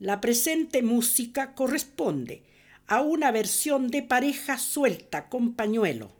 La 0.00 0.20
presente 0.20 0.82
música 0.82 1.54
corresponde 1.54 2.42
a 2.88 3.00
una 3.00 3.30
versión 3.30 3.92
de 3.92 4.02
pareja 4.02 4.58
suelta 4.58 5.28
con 5.28 5.54
pañuelo, 5.54 6.10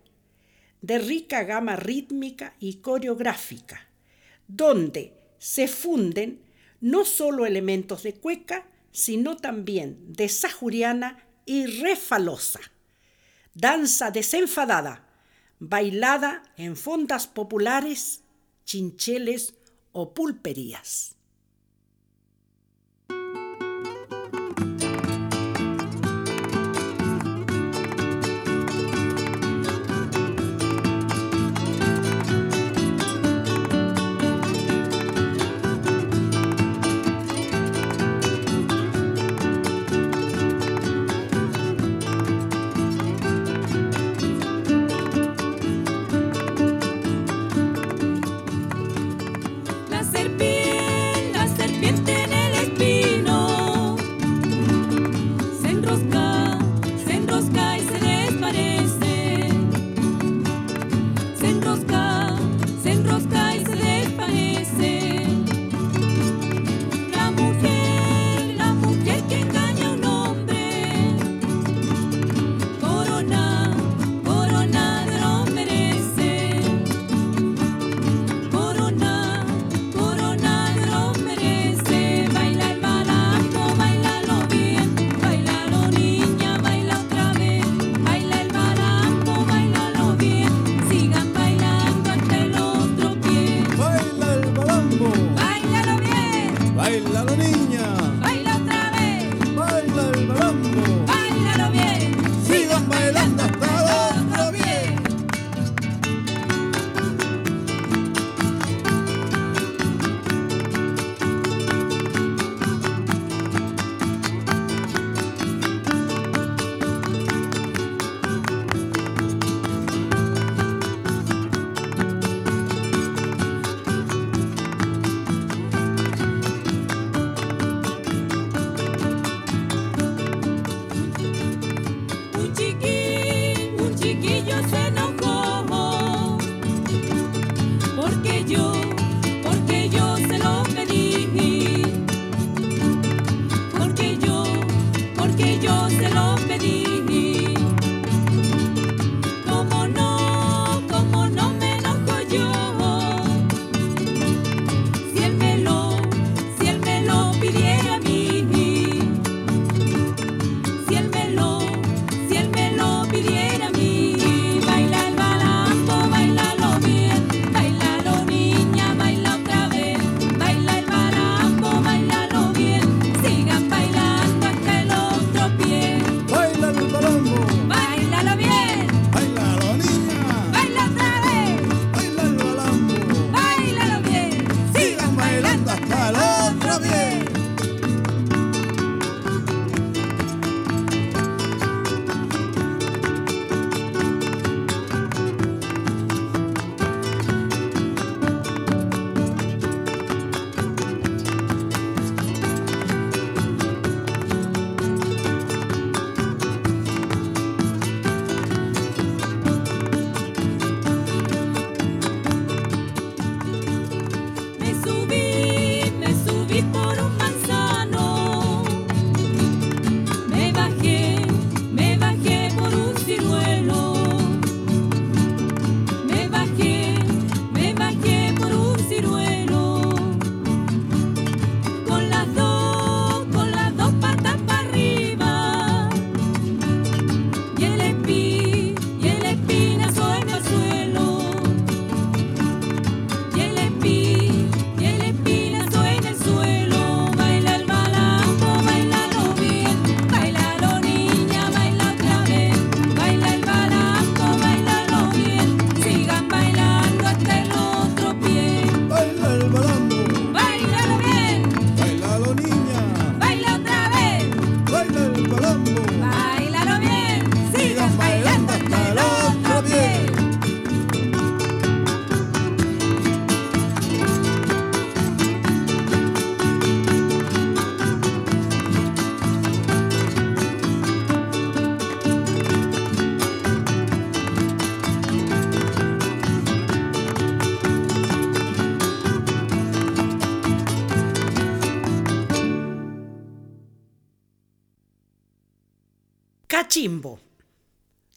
de 0.81 1.01
rica 1.01 1.43
gama 1.43 1.75
rítmica 1.75 2.55
y 2.61 2.75
coreográfica, 2.75 3.89
donde 4.47 5.13
se 5.41 5.67
funden 5.67 6.41
no 6.81 7.05
solo 7.05 7.47
elementos 7.47 8.05
de 8.05 8.15
cueca, 8.15 8.69
sino 8.93 9.37
también 9.37 10.13
de 10.13 10.29
sajuriana 10.29 11.27
y 11.45 11.67
refalosa. 11.67 12.61
Danza 13.55 14.13
desenfadada, 14.13 15.09
bailada 15.59 16.45
en 16.57 16.77
fondas 16.77 17.27
populares, 17.27 18.23
chincheles 18.65 19.55
o 19.93 20.13
pulperías. 20.13 21.17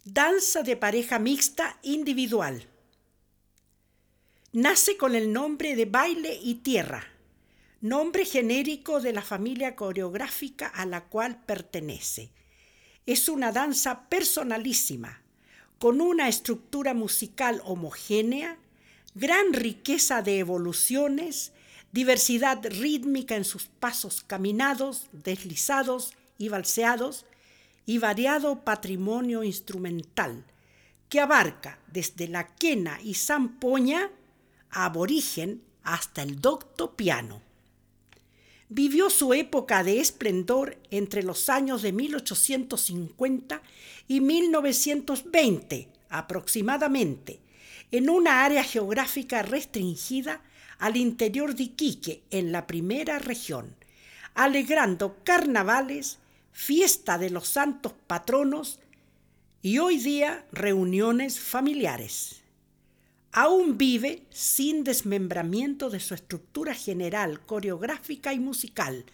Danza 0.04 0.64
de 0.64 0.74
pareja 0.76 1.20
mixta 1.20 1.78
individual. 1.82 2.66
Nace 4.52 4.96
con 4.96 5.14
el 5.14 5.32
nombre 5.32 5.76
de 5.76 5.84
baile 5.84 6.36
y 6.42 6.56
tierra, 6.56 7.06
nombre 7.80 8.24
genérico 8.24 9.00
de 9.00 9.12
la 9.12 9.22
familia 9.22 9.76
coreográfica 9.76 10.66
a 10.66 10.84
la 10.84 11.04
cual 11.04 11.44
pertenece. 11.46 12.30
Es 13.06 13.28
una 13.28 13.52
danza 13.52 14.08
personalísima, 14.08 15.22
con 15.78 16.00
una 16.00 16.26
estructura 16.26 16.92
musical 16.92 17.62
homogénea, 17.64 18.58
gran 19.14 19.52
riqueza 19.52 20.22
de 20.22 20.40
evoluciones, 20.40 21.52
diversidad 21.92 22.66
rítmica 22.68 23.36
en 23.36 23.44
sus 23.44 23.66
pasos 23.66 24.24
caminados, 24.26 25.06
deslizados 25.12 26.14
y 26.36 26.48
balseados, 26.48 27.26
y 27.86 27.98
variado 27.98 28.64
patrimonio 28.64 29.44
instrumental 29.44 30.44
que 31.08 31.20
abarca 31.20 31.78
desde 31.86 32.28
la 32.28 32.48
quena 32.48 32.98
y 33.02 33.14
zampoña 33.14 34.10
aborigen 34.70 35.62
hasta 35.84 36.22
el 36.22 36.40
docto 36.40 36.96
piano. 36.96 37.40
Vivió 38.68 39.08
su 39.10 39.32
época 39.32 39.84
de 39.84 40.00
esplendor 40.00 40.76
entre 40.90 41.22
los 41.22 41.48
años 41.48 41.82
de 41.82 41.92
1850 41.92 43.62
y 44.08 44.20
1920 44.20 45.88
aproximadamente, 46.08 47.40
en 47.92 48.10
una 48.10 48.44
área 48.44 48.64
geográfica 48.64 49.42
restringida 49.42 50.42
al 50.78 50.96
interior 50.96 51.54
de 51.54 51.64
Iquique, 51.64 52.22
en 52.30 52.52
la 52.52 52.66
primera 52.66 53.18
región, 53.18 53.74
alegrando 54.34 55.16
carnavales, 55.24 56.18
fiesta 56.56 57.18
de 57.18 57.28
los 57.28 57.48
santos 57.48 57.92
patronos 58.06 58.80
y 59.60 59.76
hoy 59.76 59.98
día 59.98 60.46
reuniones 60.52 61.38
familiares. 61.38 62.40
Aún 63.30 63.76
vive 63.76 64.22
sin 64.30 64.82
desmembramiento 64.82 65.90
de 65.90 66.00
su 66.00 66.14
estructura 66.14 66.72
general, 66.72 67.40
coreográfica 67.44 68.32
y 68.32 68.38
musical, 68.38 69.04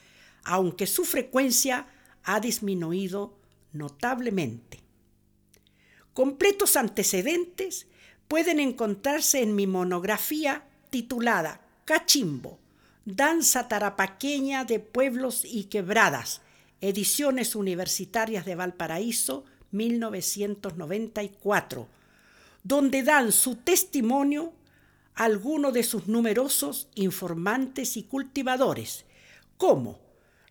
aunque 0.44 0.86
su 0.86 1.04
frecuencia 1.04 1.88
ha 2.22 2.38
disminuido 2.38 3.34
notablemente. 3.72 4.78
Completos 6.14 6.76
antecedentes 6.76 7.88
pueden 8.28 8.60
encontrarse 8.60 9.42
en 9.42 9.56
mi 9.56 9.66
monografía 9.66 10.64
titulada 10.90 11.60
Cachimbo, 11.86 12.60
Danza 13.04 13.66
Tarapaqueña 13.66 14.64
de 14.64 14.78
Pueblos 14.78 15.44
y 15.44 15.64
Quebradas, 15.64 16.40
Ediciones 16.82 17.56
Universitarias 17.56 18.44
de 18.44 18.56
Valparaíso, 18.56 19.46
1994, 19.70 21.88
donde 22.64 23.02
dan 23.02 23.32
su 23.32 23.56
testimonio 23.56 24.52
algunos 25.14 25.72
de 25.72 25.84
sus 25.84 26.08
numerosos 26.08 26.88
informantes 26.94 27.96
y 27.96 28.02
cultivadores, 28.02 29.06
como 29.56 30.00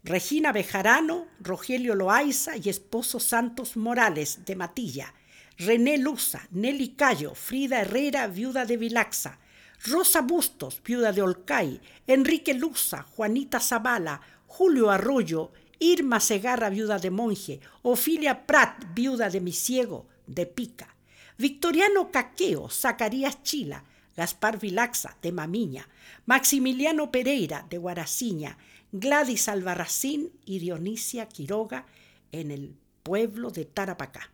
Regina 0.04 0.52
Bejarano, 0.54 1.28
Rogelio 1.42 1.94
Loaiza 1.96 2.58
y 2.58 2.70
esposo 2.70 3.20
Santos 3.20 3.78
Morales 3.78 4.46
de 4.46 4.56
Matilla, 4.56 5.14
René 5.58 5.98
Luza, 5.98 6.48
Nelly 6.52 6.96
Cayo, 6.96 7.36
Frida 7.36 7.82
Herrera, 7.82 8.28
viuda 8.28 8.66
de 8.66 8.78
Vilaxa, 8.78 9.40
Rosa 9.86 10.22
Bustos, 10.22 10.82
viuda 10.84 11.12
de 11.12 11.22
Olcay, 11.22 11.82
Enrique 12.08 12.54
Luza, 12.54 13.04
Juanita 13.04 13.60
Zavala, 13.60 14.22
Julio 14.48 14.90
Arroyo, 14.90 15.52
Irma 15.82 16.20
Segarra, 16.20 16.70
viuda 16.70 17.00
de 17.00 17.10
Monje, 17.10 17.60
Ofilia 17.82 18.46
Prat, 18.46 18.86
viuda 18.94 19.32
de 19.32 19.42
Misiego, 19.42 20.08
de 20.28 20.46
Pica, 20.46 20.96
Victoriano 21.40 22.12
Caqueo, 22.12 22.70
Zacarías 22.70 23.42
Chila, 23.42 23.84
Gaspar 24.16 24.60
Vilaxa, 24.60 25.18
de 25.24 25.32
Mamiña, 25.32 25.90
Maximiliano 26.28 27.12
Pereira, 27.12 27.66
de 27.68 27.80
Guaraciña, 27.80 28.60
Gladys 28.92 29.50
Albarracín 29.50 30.32
y 30.46 30.60
Dionisia 30.60 31.28
Quiroga, 31.28 31.88
en 32.32 32.52
el 32.52 32.76
pueblo 33.02 33.50
de 33.50 33.66
Tarapacá. 33.66 34.32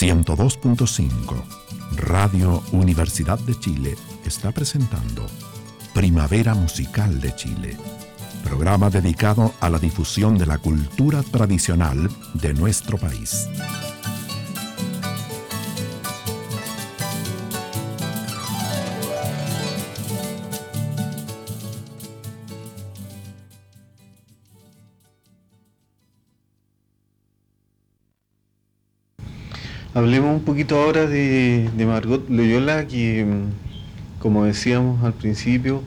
102.5 0.00 1.42
Radio 1.96 2.62
Universidad 2.72 3.38
de 3.40 3.54
Chile 3.58 3.96
está 4.24 4.50
presentando 4.50 5.26
Primavera 5.92 6.54
Musical 6.54 7.20
de 7.20 7.36
Chile, 7.36 7.76
programa 8.42 8.88
dedicado 8.88 9.52
a 9.60 9.68
la 9.68 9.78
difusión 9.78 10.38
de 10.38 10.46
la 10.46 10.56
cultura 10.56 11.22
tradicional 11.22 12.08
de 12.32 12.54
nuestro 12.54 12.96
país. 12.96 13.46
Hablemos 29.92 30.32
un 30.36 30.44
poquito 30.44 30.80
ahora 30.80 31.06
de, 31.06 31.68
Margot 31.84 32.30
Loyola, 32.30 32.86
que 32.86 33.24
mm, 33.24 34.20
como 34.20 34.44
decíamos 34.44 35.02
al 35.02 35.14
principio, 35.14 35.82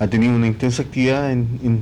ha 0.00 0.08
tenido 0.08 0.34
una 0.34 0.48
intensa 0.48 0.82
actividad 0.82 1.30
en, 1.30 1.78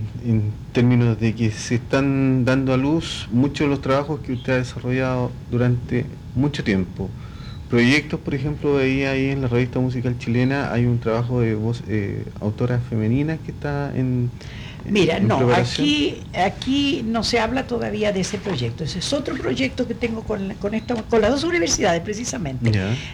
términos 0.73 1.18
de 1.18 1.35
que 1.35 1.51
se 1.51 1.77
están 1.77 2.44
dando 2.44 2.75
a 2.75 2.77
luz 2.77 3.27
muchos 3.33 3.61
de 3.61 3.68
los 3.68 3.81
trabajos 3.81 4.21
que 4.21 4.35
usted 4.35 4.53
ha 4.53 4.57
desarrollado 4.57 5.33
durante 5.51 6.05
mucho 6.35 6.62
tiempo. 6.62 7.09
Proyectos, 7.71 8.21
por 8.21 8.35
ejemplo, 8.35 8.75
veía 8.75 9.12
ahí 9.12 9.31
en 9.31 9.40
la 9.40 9.49
revista 9.49 9.81
musical 9.81 10.18
chilena, 10.18 10.73
hay 10.73 10.85
un 10.85 10.99
trabajo 10.99 11.40
de 11.40 11.55
voz, 11.55 11.83
eh, 11.88 12.23
autoras 12.40 12.83
femeninas 12.90 13.38
que 13.47 13.51
está 13.51 13.97
en, 13.97 14.31
Mira, 14.90 15.20
no, 15.20 15.53
aquí, 15.53 16.22
aquí 16.35 17.03
no 17.05 17.22
se 17.22 17.38
habla 17.38 17.66
todavía 17.66 18.12
de 18.12 18.20
ese 18.20 18.38
proyecto. 18.38 18.85
Ese 18.85 18.98
es 18.98 19.12
otro 19.12 19.37
proyecto 19.37 19.87
que 19.87 19.94
tengo 19.94 20.22
con, 20.22 20.55
con, 20.55 20.79
con 20.81 21.20
las 21.20 21.31
dos 21.31 21.44
universidades, 21.44 22.01
precisamente. 22.03 22.72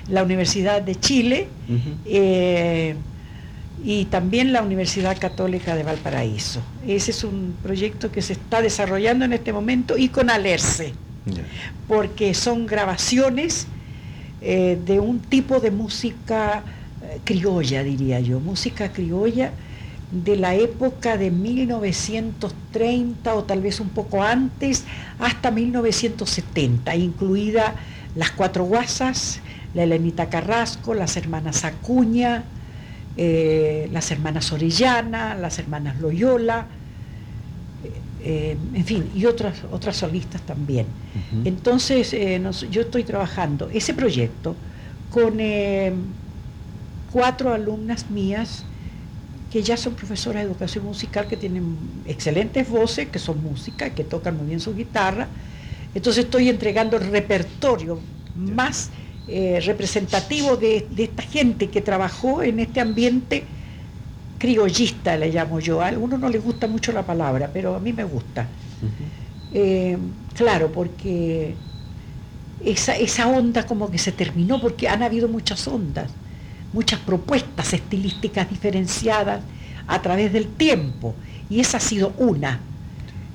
La 0.08 0.22
Universidad 0.22 0.82
de 0.82 0.94
Chile 0.96 1.48
eh, 2.06 2.94
y 3.84 4.06
también 4.06 4.52
la 4.52 4.62
Universidad 4.62 5.18
Católica 5.18 5.74
de 5.74 5.82
Valparaíso. 5.82 6.60
Ese 6.86 7.10
es 7.10 7.24
un 7.24 7.54
proyecto 7.62 8.10
que 8.10 8.22
se 8.22 8.34
está 8.34 8.62
desarrollando 8.62 9.24
en 9.24 9.32
este 9.32 9.52
momento 9.52 9.96
y 9.98 10.08
con 10.08 10.30
Alerce, 10.30 10.92
porque 11.88 12.34
son 12.34 12.66
grabaciones 12.66 13.66
eh, 14.40 14.78
de 14.84 15.00
un 15.00 15.20
tipo 15.20 15.60
de 15.60 15.70
música 15.70 16.62
eh, 17.02 17.18
criolla, 17.24 17.82
diría 17.82 18.20
yo, 18.20 18.40
música 18.40 18.92
criolla 18.92 19.52
de 20.10 20.36
la 20.36 20.54
época 20.54 21.16
de 21.16 21.30
1930 21.30 23.34
o 23.34 23.44
tal 23.44 23.62
vez 23.62 23.80
un 23.80 23.88
poco 23.88 24.22
antes 24.22 24.84
hasta 25.18 25.50
1970, 25.50 26.94
incluida 26.96 27.74
las 28.14 28.30
cuatro 28.30 28.64
guasas, 28.64 29.40
la 29.74 29.82
Elenita 29.82 30.28
Carrasco, 30.28 30.94
las 30.94 31.16
hermanas 31.16 31.64
Acuña, 31.64 32.44
eh, 33.16 33.88
las 33.92 34.10
hermanas 34.10 34.52
Orellana, 34.52 35.34
las 35.34 35.58
hermanas 35.58 36.00
Loyola, 36.00 36.66
eh, 38.22 38.56
en 38.74 38.84
fin, 38.84 39.10
y 39.14 39.26
otras, 39.26 39.62
otras 39.70 39.96
solistas 39.96 40.40
también. 40.42 40.86
Entonces, 41.44 42.12
eh, 42.14 42.40
yo 42.70 42.82
estoy 42.82 43.04
trabajando 43.04 43.68
ese 43.72 43.94
proyecto 43.94 44.56
con 45.10 45.34
cuatro 47.12 47.52
alumnas 47.52 48.10
mías, 48.10 48.64
que 49.54 49.62
ya 49.62 49.76
son 49.76 49.94
profesoras 49.94 50.42
de 50.42 50.50
educación 50.50 50.84
musical, 50.84 51.28
que 51.28 51.36
tienen 51.36 51.76
excelentes 52.06 52.68
voces, 52.68 53.06
que 53.06 53.20
son 53.20 53.40
música, 53.40 53.90
que 53.90 54.02
tocan 54.02 54.36
muy 54.36 54.48
bien 54.48 54.58
su 54.58 54.74
guitarra. 54.74 55.28
Entonces 55.94 56.24
estoy 56.24 56.48
entregando 56.48 56.96
el 56.96 57.08
repertorio 57.08 58.00
más 58.34 58.90
eh, 59.28 59.60
representativo 59.64 60.56
de, 60.56 60.88
esta 60.96 61.22
gente 61.22 61.68
que 61.68 61.80
trabajó 61.80 62.42
en 62.42 62.58
este 62.58 62.80
ambiente 62.80 63.44
criollista, 64.40 65.16
le 65.16 65.30
llamo 65.30 65.60
yo. 65.60 65.80
A 65.80 65.86
algunos 65.86 66.18
no 66.18 66.28
les 66.28 66.42
gusta 66.42 66.66
mucho 66.66 66.90
la 66.90 67.04
palabra, 67.04 67.48
pero 67.52 67.76
a 67.76 67.78
mí 67.78 67.92
me 67.92 68.02
gusta. 68.02 68.48
Eh, 69.52 69.96
claro, 70.34 70.72
porque 70.72 71.54
esa, 72.64 72.96
esa 72.96 73.28
onda 73.28 73.64
como 73.64 73.88
que 73.88 73.98
se 73.98 74.10
terminó, 74.10 74.60
porque 74.60 74.88
han 74.88 75.04
habido 75.04 75.28
muchas 75.28 75.68
ondas 75.68 76.10
muchas 76.74 76.98
propuestas 76.98 77.72
estilísticas 77.72 78.50
diferenciadas 78.50 79.40
a 79.86 80.02
través 80.02 80.32
del 80.32 80.48
tiempo, 80.48 81.14
y 81.48 81.60
esa 81.60 81.76
ha 81.76 81.80
sido 81.80 82.12
una, 82.18 82.60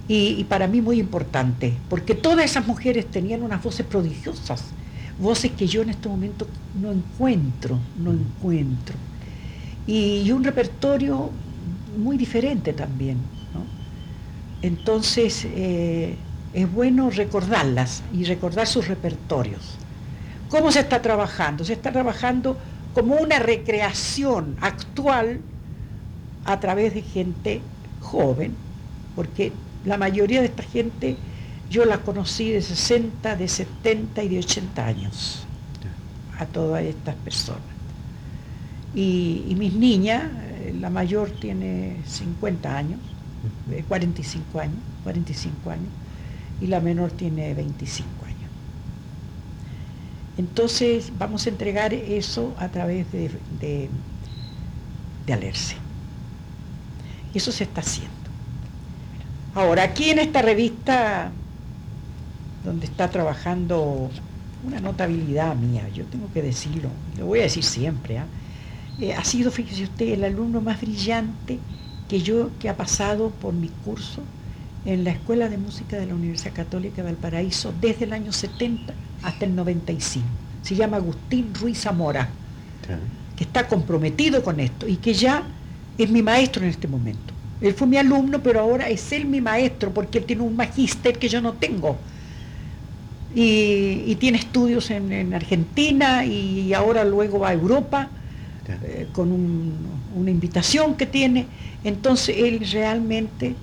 y, 0.10 0.44
para 0.44 0.68
mí 0.68 0.82
muy 0.82 1.00
importante, 1.00 1.74
porque 1.90 2.16
todas 2.16 2.44
esas 2.44 2.68
mujeres 2.68 3.06
tenían 3.06 3.42
unas 3.42 3.64
voces 3.64 3.86
prodigiosas, 3.86 4.66
voces 5.20 5.52
que 5.52 5.68
yo 5.68 5.84
en 5.84 5.92
este 5.92 6.10
momento 6.10 6.48
no 6.82 6.92
encuentro, 6.92 7.80
no 7.98 8.12
encuentro, 8.12 8.96
y, 9.88 10.30
un 10.32 10.44
repertorio 10.44 11.30
muy 11.98 12.18
diferente 12.18 12.74
también. 12.74 13.18
Entonces, 14.62 15.48
eh, 15.56 16.18
es 16.54 16.72
bueno 16.74 17.10
recordarlas 17.10 18.04
y 18.14 18.26
recordar 18.26 18.68
sus 18.68 18.90
repertorios. 18.90 19.78
¿Cómo 20.50 20.72
se 20.72 20.82
está 20.82 21.02
trabajando? 21.02 21.64
Se 21.64 21.74
está 21.74 21.94
trabajando 21.94 22.58
como 23.00 23.16
una 23.16 23.40
recreación 23.40 24.58
actual 24.60 25.40
a 26.44 26.60
través 26.60 26.94
de 26.94 27.02
gente 27.02 27.62
joven, 28.02 28.54
porque 29.16 29.54
la 29.86 29.98
mayoría 29.98 30.42
de 30.42 30.48
esta 30.48 30.64
gente 30.64 31.16
yo 31.70 31.86
la 31.86 32.00
conocí 32.00 32.52
de 32.52 32.62
60, 32.62 33.38
de 33.38 33.48
70 33.48 34.22
y 34.24 34.28
de 34.28 34.40
80 34.40 34.86
años, 34.86 35.46
a 36.38 36.46
todas 36.46 36.84
estas 36.84 37.16
personas. 37.16 37.62
Y, 38.94 39.56
mis 39.58 39.74
niñas, 39.76 40.24
eh, 40.60 40.76
la 40.78 40.90
mayor 40.90 41.32
tiene 41.32 42.02
50 42.06 42.78
años, 42.78 43.00
45 43.88 44.60
eh, 44.60 44.62
años, 44.62 44.80
45 45.04 45.70
años, 45.70 45.88
y 46.60 46.68
la 46.68 46.82
menor 46.82 47.12
tiene 47.12 47.54
25 47.54 48.10
años. 48.10 48.19
Entonces 50.40 51.12
vamos 51.20 51.46
a 51.46 51.50
entregar 51.50 51.94
eso 51.94 52.56
a 52.60 52.70
través 52.70 53.12
de, 53.12 53.30
de. 53.60 53.90
Y 57.34 57.38
eso 57.38 57.52
se 57.52 57.66
está 57.66 57.82
haciendo. 57.82 58.14
Ahora, 59.54 59.84
aquí 59.84 60.12
en 60.12 60.20
esta 60.20 60.42
revista, 60.42 61.34
donde 62.64 62.86
está 62.86 63.10
trabajando 63.10 64.10
una 64.66 64.80
notabilidad 64.80 65.58
mía, 65.58 65.90
yo 65.90 66.06
tengo 66.06 66.32
que 66.32 66.42
decirlo, 66.42 66.88
lo 67.18 67.26
voy 67.26 67.40
a 67.40 67.44
decir 67.44 67.66
siempre, 67.66 68.20
¿ah? 68.20 68.26
eh, 69.02 69.14
ha 69.14 69.26
sido, 69.26 69.52
fíjese 69.52 69.84
usted, 69.84 70.08
el 70.08 70.24
alumno 70.24 70.62
más 70.62 70.80
brillante 70.80 71.60
que 72.08 72.22
yo, 72.22 72.52
que 72.60 72.70
ha 72.70 72.78
pasado 72.78 73.32
por 73.32 73.54
mi 73.54 73.68
curso 73.68 74.22
en 74.86 75.04
la 75.04 75.12
Escuela 75.12 75.50
de 75.50 75.58
Música 75.58 75.98
de 75.98 76.06
la 76.06 76.16
Universidad 76.16 76.54
Católica 76.54 77.04
de 77.04 77.12
Valparaíso 77.12 77.74
desde 77.82 78.06
el 78.06 78.14
año 78.14 78.32
70 78.32 78.94
hasta 79.24 79.46
el 79.46 79.56
95. 79.56 80.26
Se 80.62 80.76
llama 80.76 80.98
Agustín 80.98 81.54
Ruiz 81.60 81.80
Zamora, 81.80 82.30
que 83.36 83.44
está 83.44 83.68
comprometido 83.68 84.44
con 84.44 84.60
esto 84.60 84.88
y 84.88 84.98
que 84.98 85.14
ya 85.14 85.44
es 85.98 86.10
mi 86.10 86.22
maestro 86.22 86.64
en 86.64 86.70
este 86.70 86.88
momento. 86.88 87.34
Él 87.62 87.74
fue 87.74 87.88
mi 87.88 87.98
alumno, 87.98 88.42
pero 88.42 88.62
ahora 88.62 88.90
es 88.90 89.12
él 89.12 89.26
mi 89.26 89.42
maestro 89.42 89.94
porque 89.94 90.20
él 90.20 90.26
tiene 90.26 90.44
un 90.44 90.56
magíster 90.56 91.18
que 91.18 91.28
yo 91.28 91.42
no 91.42 91.54
tengo. 91.54 91.98
Y, 93.36 94.16
tiene 94.16 94.40
estudios 94.40 94.90
en, 94.90 95.34
Argentina 95.34 96.26
y 96.26 96.74
ahora 96.74 97.04
luego 97.06 97.40
va 97.40 97.50
a 97.50 97.54
Europa 97.54 98.10
eh, 98.84 99.08
con 99.14 99.32
una 100.16 100.32
invitación 100.32 100.96
que 100.96 101.06
tiene. 101.06 101.46
Entonces 101.84 102.36
él 102.38 102.68
realmente 102.72 103.56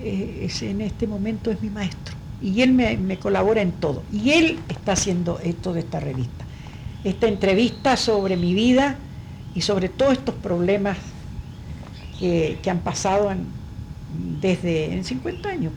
eh, 0.00 0.48
en 0.60 0.80
este 0.82 1.06
momento 1.06 1.50
es 1.50 1.60
mi 1.62 1.70
maestro 1.70 2.23
y 2.44 2.60
él 2.60 2.74
me, 2.74 3.18
colabora 3.18 3.62
en 3.62 3.72
todo. 3.72 4.02
Y 4.12 4.32
él 4.32 4.58
está 4.68 4.92
haciendo 4.92 5.40
esto 5.42 5.72
de 5.72 5.80
esta 5.80 5.98
revista. 5.98 6.44
Esta 7.02 7.26
entrevista 7.26 7.96
sobre 7.96 8.36
mi 8.36 8.52
vida 8.52 8.96
y 9.54 9.62
sobre 9.62 9.88
todos 9.88 10.12
estos 10.12 10.34
problemas 10.34 10.98
que, 12.18 12.58
han 12.68 12.80
pasado 12.80 13.30
desde 14.42 14.92
en 14.92 15.04
50 15.04 15.48
años. 15.48 15.72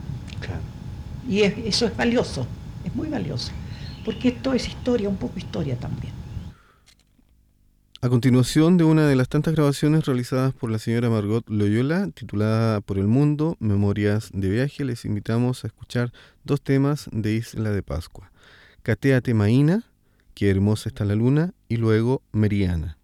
Y 1.26 1.40
eso 1.40 1.86
es 1.86 1.96
valioso, 1.96 2.46
es 2.84 2.94
muy 2.94 3.08
valioso, 3.08 3.50
porque 4.04 4.28
esto 4.28 4.52
es 4.52 4.66
historia, 4.68 5.08
un 5.08 5.16
poco 5.16 5.38
historia 5.38 5.76
también. 5.76 6.17
A 8.00 8.08
continuación 8.08 8.76
de 8.76 8.84
una 8.84 9.08
de 9.08 9.16
las 9.16 9.28
tantas 9.28 9.56
grabaciones 9.56 10.06
realizadas 10.06 10.54
por 10.54 10.70
la 10.70 10.78
señora 10.78 11.10
Margot 11.10 11.44
Loyola, 11.50 12.08
titulada 12.14 12.80
Por 12.80 12.96
el 12.96 13.08
Mundo, 13.08 13.56
Memorias 13.58 14.30
de 14.32 14.48
Viaje, 14.48 14.84
les 14.84 15.04
invitamos 15.04 15.64
a 15.64 15.66
escuchar 15.66 16.12
dos 16.44 16.62
temas 16.62 17.08
de 17.10 17.32
Isla 17.32 17.72
de 17.72 17.82
Pascua. 17.82 18.30
Cateate 18.84 19.34
Maína, 19.34 19.82
Qué 20.34 20.48
hermosa 20.48 20.88
está 20.88 21.04
la 21.04 21.16
luna, 21.16 21.54
y 21.68 21.78
luego 21.78 22.22
Meriana. 22.30 22.98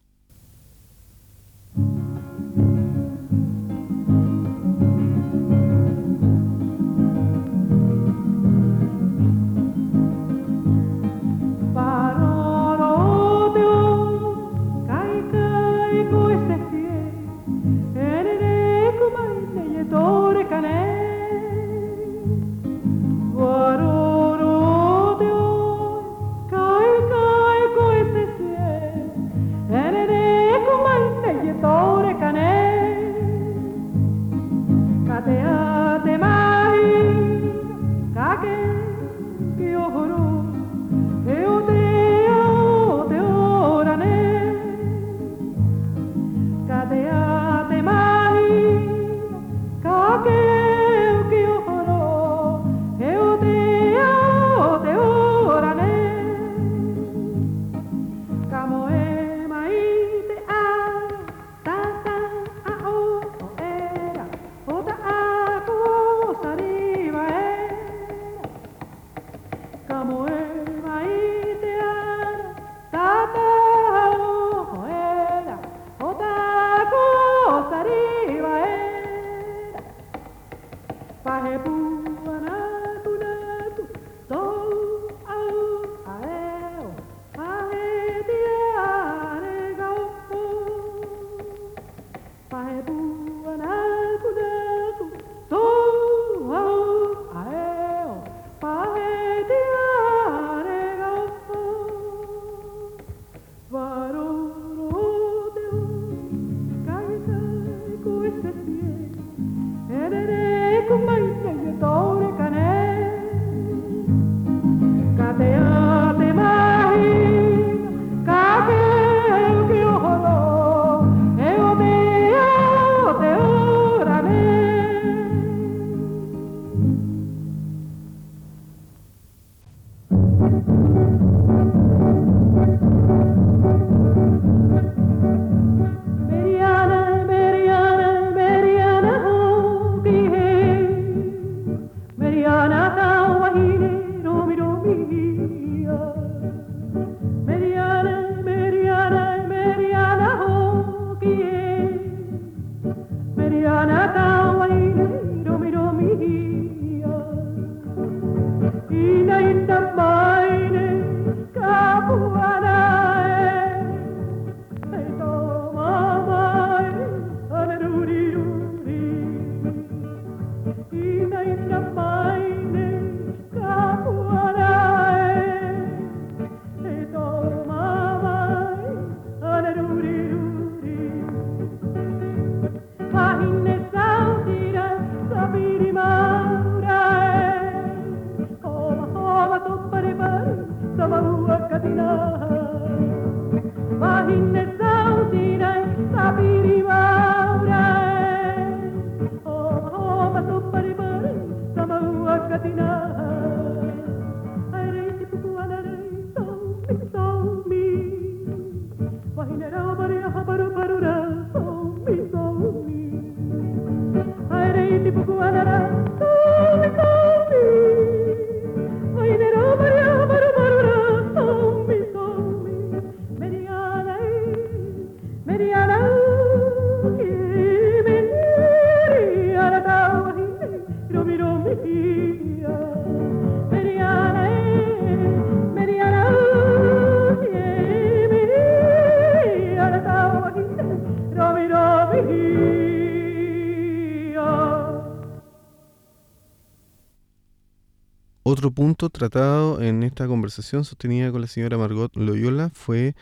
Otro 248.65 248.77
punto 248.77 249.11
tratado 249.11 249.83
en 249.83 250.03
esta 250.03 250.27
conversación 250.27 250.87
sostenida 250.87 251.31
con 251.31 251.43
la 251.43 251.49
señora 251.49 251.77
Margot 251.77 252.11
Loyola 252.17 252.71
fue 252.73 253.15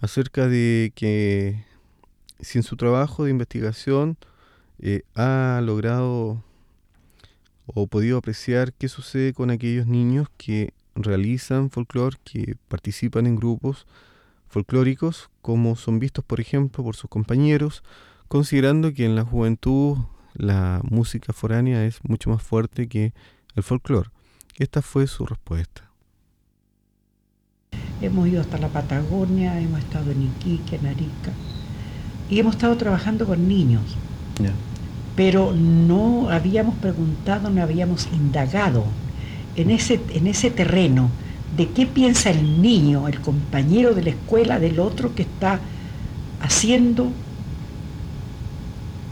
acerca 0.00 0.46
de 0.46 0.92
que 0.94 1.64
si 2.38 2.58
en 2.58 2.62
su 2.62 2.76
trabajo 2.76 3.24
de 3.24 3.32
investigación 3.32 4.16
eh, 4.78 5.02
ha 5.16 5.60
logrado 5.64 6.44
o 7.66 7.88
podido 7.88 8.18
apreciar 8.18 8.72
qué 8.74 8.86
sucede 8.86 9.32
con 9.32 9.50
aquellos 9.50 9.88
niños 9.88 10.28
que 10.36 10.72
realizan 10.94 11.70
folclore, 11.70 12.18
que 12.22 12.54
participan 12.68 13.26
en 13.26 13.34
grupos 13.34 13.88
folclóricos, 14.46 15.30
como 15.42 15.74
son 15.74 15.98
vistos, 15.98 16.24
por 16.24 16.38
ejemplo, 16.38 16.84
por 16.84 16.94
sus 16.94 17.10
compañeros, 17.10 17.82
considerando 18.28 18.94
que 18.94 19.04
en 19.04 19.16
la 19.16 19.24
juventud 19.24 19.98
la 20.34 20.80
música 20.88 21.32
foránea 21.32 21.84
es 21.84 21.98
mucho 22.04 22.30
más 22.30 22.40
fuerte 22.40 22.86
que 22.86 23.12
el 23.56 23.64
folclore. 23.64 24.10
Esta 24.58 24.80
fue 24.80 25.06
su 25.06 25.26
respuesta. 25.26 25.82
Hemos 28.00 28.26
ido 28.28 28.40
hasta 28.40 28.56
la 28.56 28.68
Patagonia, 28.68 29.60
hemos 29.60 29.80
estado 29.80 30.10
en 30.10 30.22
Iquique, 30.22 30.76
en 30.76 30.86
Arica, 30.86 31.32
y 32.30 32.38
hemos 32.38 32.54
estado 32.54 32.74
trabajando 32.76 33.26
con 33.26 33.48
niños. 33.48 33.82
Pero 35.14 35.52
no 35.52 36.30
habíamos 36.30 36.74
preguntado, 36.76 37.50
no 37.50 37.62
habíamos 37.62 38.06
indagado 38.12 38.84
en 39.56 39.70
ese, 39.70 40.00
en 40.10 40.26
ese 40.26 40.50
terreno 40.50 41.10
de 41.56 41.68
qué 41.68 41.86
piensa 41.86 42.30
el 42.30 42.60
niño, 42.62 43.08
el 43.08 43.20
compañero 43.20 43.94
de 43.94 44.04
la 44.04 44.10
escuela 44.10 44.58
del 44.58 44.80
otro 44.80 45.14
que 45.14 45.22
está 45.22 45.60
haciendo 46.40 47.10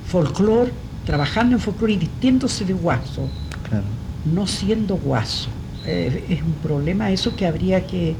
folclore, 0.06 0.72
trabajando 1.04 1.56
en 1.56 1.60
folclore 1.60 1.94
y 1.94 1.98
vistiéndose 1.98 2.64
de 2.64 2.72
guaso. 2.72 3.28
Claro 4.24 4.34
no 4.34 4.46
siendo 4.46 4.96
guaso. 4.96 5.48
Eh, 5.86 6.24
es 6.28 6.42
un 6.42 6.54
problema 6.54 7.10
eso 7.10 7.36
que 7.36 7.46
habría 7.46 7.86
que 7.86 8.14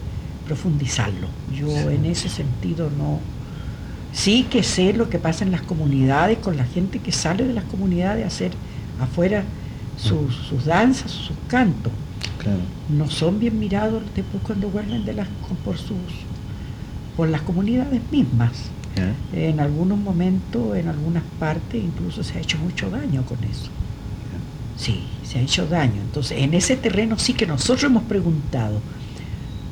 profundizarlo. 0.47 1.29
Yo 1.55 1.91
en 1.91 2.05
ese 2.05 2.29
sentido 2.29 2.91
no... 2.97 3.21
Sí 4.13 4.47
que 4.49 4.63
sé 4.63 4.93
lo 4.93 5.09
que 5.09 5.19
pasa 5.19 5.45
en 5.45 5.51
las 5.51 5.63
comunidades, 5.63 6.39
con 6.39 6.57
la 6.57 6.65
gente 6.65 7.01
que 7.01 7.11
sale 7.11 7.45
de 7.45 7.53
las 7.53 7.65
comunidades 7.65 8.23
a 8.25 8.29
hacer 8.29 8.53
afuera 9.01 9.43
sus, 9.97 10.65
danzas, 10.65 11.11
sus 11.11 11.37
cantos. 11.49 11.93
No 12.91 13.09
son 13.09 13.41
bien 13.41 13.59
mirados 13.59 14.03
después 14.15 14.43
cuando 14.45 14.69
vuelven 14.69 15.05
de 15.05 15.15
las, 15.15 15.27
por, 15.65 15.79
sus, 15.79 15.97
por 17.17 17.29
las 17.29 17.41
comunidades 17.41 18.03
mismas. 18.13 18.53
En 19.33 19.59
algunos 19.59 19.99
momentos, 19.99 20.77
en 20.77 20.87
algunas 20.87 21.25
partes, 21.41 21.83
incluso 21.83 22.23
se 22.23 22.39
ha 22.39 22.41
hecho 22.41 22.59
mucho 22.59 22.91
daño 22.91 23.25
con 23.25 23.43
eso. 23.43 23.71
Sí, 24.85 25.01
se 25.23 25.39
ha 25.39 25.41
hecho 25.41 25.67
daño. 25.67 26.03
Entonces, 26.03 26.43
en 26.43 26.53
ese 26.53 26.77
terreno 26.77 27.19
sí 27.19 27.33
que 27.33 27.47
nosotros 27.47 27.85
hemos 27.85 28.03
preguntado, 28.03 28.81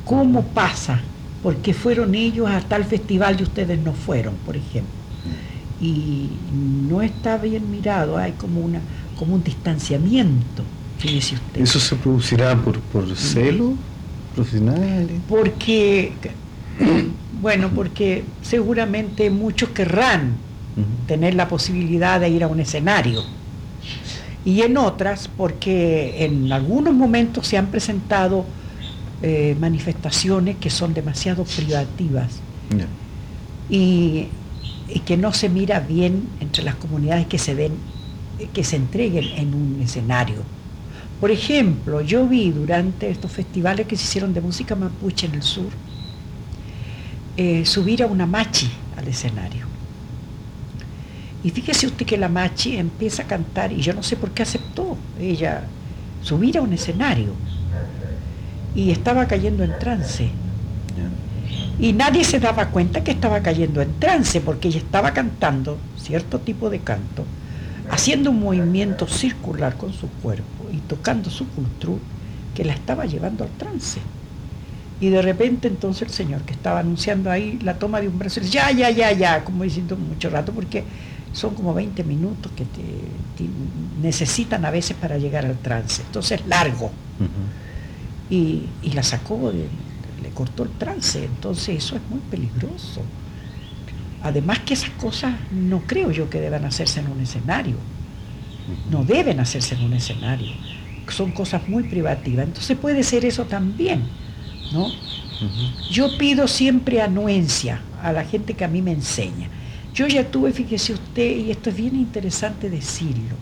¿cómo 0.06 0.42
pasa? 0.42 1.02
¿Por 1.42 1.56
qué 1.56 1.74
fueron 1.74 2.14
ellos 2.14 2.48
a 2.48 2.62
tal 2.62 2.84
festival 2.84 3.38
y 3.38 3.42
ustedes 3.42 3.78
no 3.78 3.92
fueron, 3.92 4.34
por 4.46 4.56
ejemplo? 4.56 4.94
Y 5.82 6.30
no 6.88 7.02
está 7.02 7.36
bien 7.36 7.70
mirado, 7.70 8.16
hay 8.16 8.32
como, 8.32 8.60
una, 8.60 8.80
como 9.18 9.34
un 9.34 9.44
distanciamiento, 9.44 10.62
usted. 10.96 11.60
¿Eso 11.60 11.78
se 11.78 11.94
producirá 11.96 12.56
por, 12.56 12.80
por 12.80 13.14
celo 13.14 13.74
profesional? 14.34 15.08
Porque, 15.28 16.12
bueno, 17.42 17.68
porque 17.74 18.24
seguramente 18.40 19.28
muchos 19.28 19.68
querrán 19.70 20.36
tener 21.06 21.34
la 21.34 21.48
posibilidad 21.48 22.18
de 22.18 22.30
ir 22.30 22.44
a 22.44 22.46
un 22.46 22.60
escenario 22.60 23.22
y 24.45 24.62
en 24.62 24.76
otras 24.76 25.28
porque 25.28 26.24
en 26.24 26.51
algunos 26.53 26.95
momentos 26.95 27.47
se 27.47 27.57
han 27.57 27.66
presentado 27.68 28.45
eh, 29.22 29.57
manifestaciones 29.61 30.57
que 30.57 30.68
son 30.68 30.95
demasiado 30.95 31.45
privativas. 31.45 32.40
Y, 33.70 34.28
que 35.07 35.16
no 35.16 35.32
se 35.32 35.49
mira 35.49 35.80
bien 35.80 36.28
entre 36.40 36.62
las 36.62 36.74
comunidades 36.74 37.26
que 37.26 37.38
se 37.38 37.55
den, 37.55 37.72
que 38.53 38.62
se 38.62 38.76
entreguen 38.76 39.24
en 39.36 39.55
un 39.55 39.80
escenario. 39.80 40.43
Por 41.18 41.30
ejemplo, 41.30 42.03
yo 42.03 42.26
vi 42.26 42.51
durante 42.51 43.09
estos 43.09 43.32
festivales 43.32 43.86
que 43.86 43.97
se 43.97 44.05
hicieron 44.05 44.34
de 44.34 44.43
música 44.43 44.74
mapuche 44.74 45.26
en 45.26 45.34
el 45.34 45.43
sur, 45.43 45.68
eh, 47.38 47.64
subir 47.64 48.03
a 48.03 48.07
una 48.07 48.26
machi 48.26 48.68
al 48.99 49.09
escenario. 49.09 49.72
Y 51.45 51.51
fíjese 51.51 51.86
usted 51.86 52.07
que 52.07 52.16
la 52.16 52.28
machi 52.28 52.76
empieza 52.76 53.24
a 53.24 53.26
cantar, 53.26 53.72
y 53.72 53.80
yo 53.80 53.93
no 53.93 54.03
sé 54.03 54.16
por 54.16 54.30
qué 54.30 54.43
aceptó 54.43 54.97
ella 55.20 55.64
subir 56.22 56.59
a 56.59 56.62
un 56.62 56.72
escenario. 56.72 57.32
Y 58.74 58.90
estaba 58.90 59.26
cayendo 59.26 59.64
en 59.64 59.78
trance. 59.78 60.30
Y 61.78 61.93
nadie 61.93 62.22
se 62.24 62.38
daba 62.38 62.68
cuenta 62.68 63.03
que 63.03 63.11
estaba 63.11 63.40
cayendo 63.40 63.82
en 63.82 63.99
trance, 63.99 64.40
porque 64.40 64.68
ella 64.68 64.78
estaba 64.78 65.12
cantando 65.12 65.78
cierto 65.97 66.38
tipo 66.38 66.70
de 66.70 66.78
canto, 66.78 67.24
haciendo 67.90 68.30
un 68.30 68.40
movimiento 68.40 69.07
circular 69.09 69.76
con 69.76 69.93
su 69.93 70.09
cuerpo 70.09 70.66
y 70.72 70.76
tocando 70.78 71.28
su 71.28 71.49
cultura 71.49 72.01
que 72.55 72.64
la 72.64 72.72
estaba 72.72 73.05
llevando 73.07 73.45
al 73.45 73.51
trance. 73.51 73.99
Y 75.01 75.09
de 75.09 75.20
repente 75.22 75.66
entonces 75.66 76.03
el 76.03 76.11
señor 76.11 76.43
que 76.43 76.53
estaba 76.53 76.78
anunciando 76.78 77.30
ahí 77.30 77.59
la 77.62 77.74
toma 77.74 78.01
de 78.01 78.07
un 78.07 78.18
brazo, 78.18 78.40
ya, 78.43 78.70
ya, 78.70 78.88
ya, 78.90 79.11
ya, 79.11 79.43
como 79.43 79.64
diciendo 79.64 79.97
mucho 79.97 80.30
rato, 80.30 80.53
porque 80.53 80.84
son 81.33 81.55
como 81.55 81.74
20 81.74 82.05
minutos 82.05 82.53
que 82.53 82.64
te, 82.64 82.83
necesitan 84.01 84.64
a 84.64 84.70
veces 84.70 84.97
para 84.97 85.18
llegar 85.18 85.47
al 85.47 85.59
trance. 85.59 86.03
Entonces 86.03 86.47
largo. 86.47 86.91
y, 88.30 88.68
la 88.95 89.03
sacó, 89.03 89.53
le 90.22 90.28
cortó 90.30 90.64
el 90.64 90.70
trance. 90.70 91.24
Entonces 91.24 91.85
eso 91.85 91.97
es 91.97 92.03
muy 92.11 92.20
peligroso. 92.30 93.03
Además 94.22 94.61
que 94.61 94.74
esas 94.74 94.91
cosas 94.91 95.35
no 95.51 95.80
creo 95.80 96.11
yo 96.11 96.30
que 96.30 96.41
deban 96.41 96.64
hacerse 96.64 97.01
en 97.01 97.09
un 97.09 97.20
escenario. 97.20 97.76
No 98.91 99.05
deben 99.05 99.41
hacerse 99.41 99.74
en 99.74 99.85
un 99.85 99.93
escenario. 99.95 100.53
Son 101.09 101.33
cosas 101.33 101.68
muy 101.68 101.85
privativas. 101.85 102.47
Entonces 102.47 102.76
puede 102.76 103.03
ser 103.03 103.24
eso 103.24 103.45
también 103.45 104.03
¿no? 104.72 104.91
Yo 105.91 106.16
pido 106.18 106.49
siempre 106.49 107.01
anuencia 107.01 107.80
a 108.03 108.12
la 108.12 108.24
gente 108.24 108.55
que 108.55 108.64
a 108.64 108.68
mí 108.68 108.80
me 108.83 108.93
enseña. 108.93 109.49
Yo 109.95 110.07
ya 110.07 110.30
tuve, 110.30 110.53
fíjese 110.53 110.95
usted, 110.95 111.36
y 111.36 111.51
esto 111.51 111.68
es 111.68 111.76
bien 111.76 111.95
interesante 111.97 112.70
decirlo, 112.70 113.36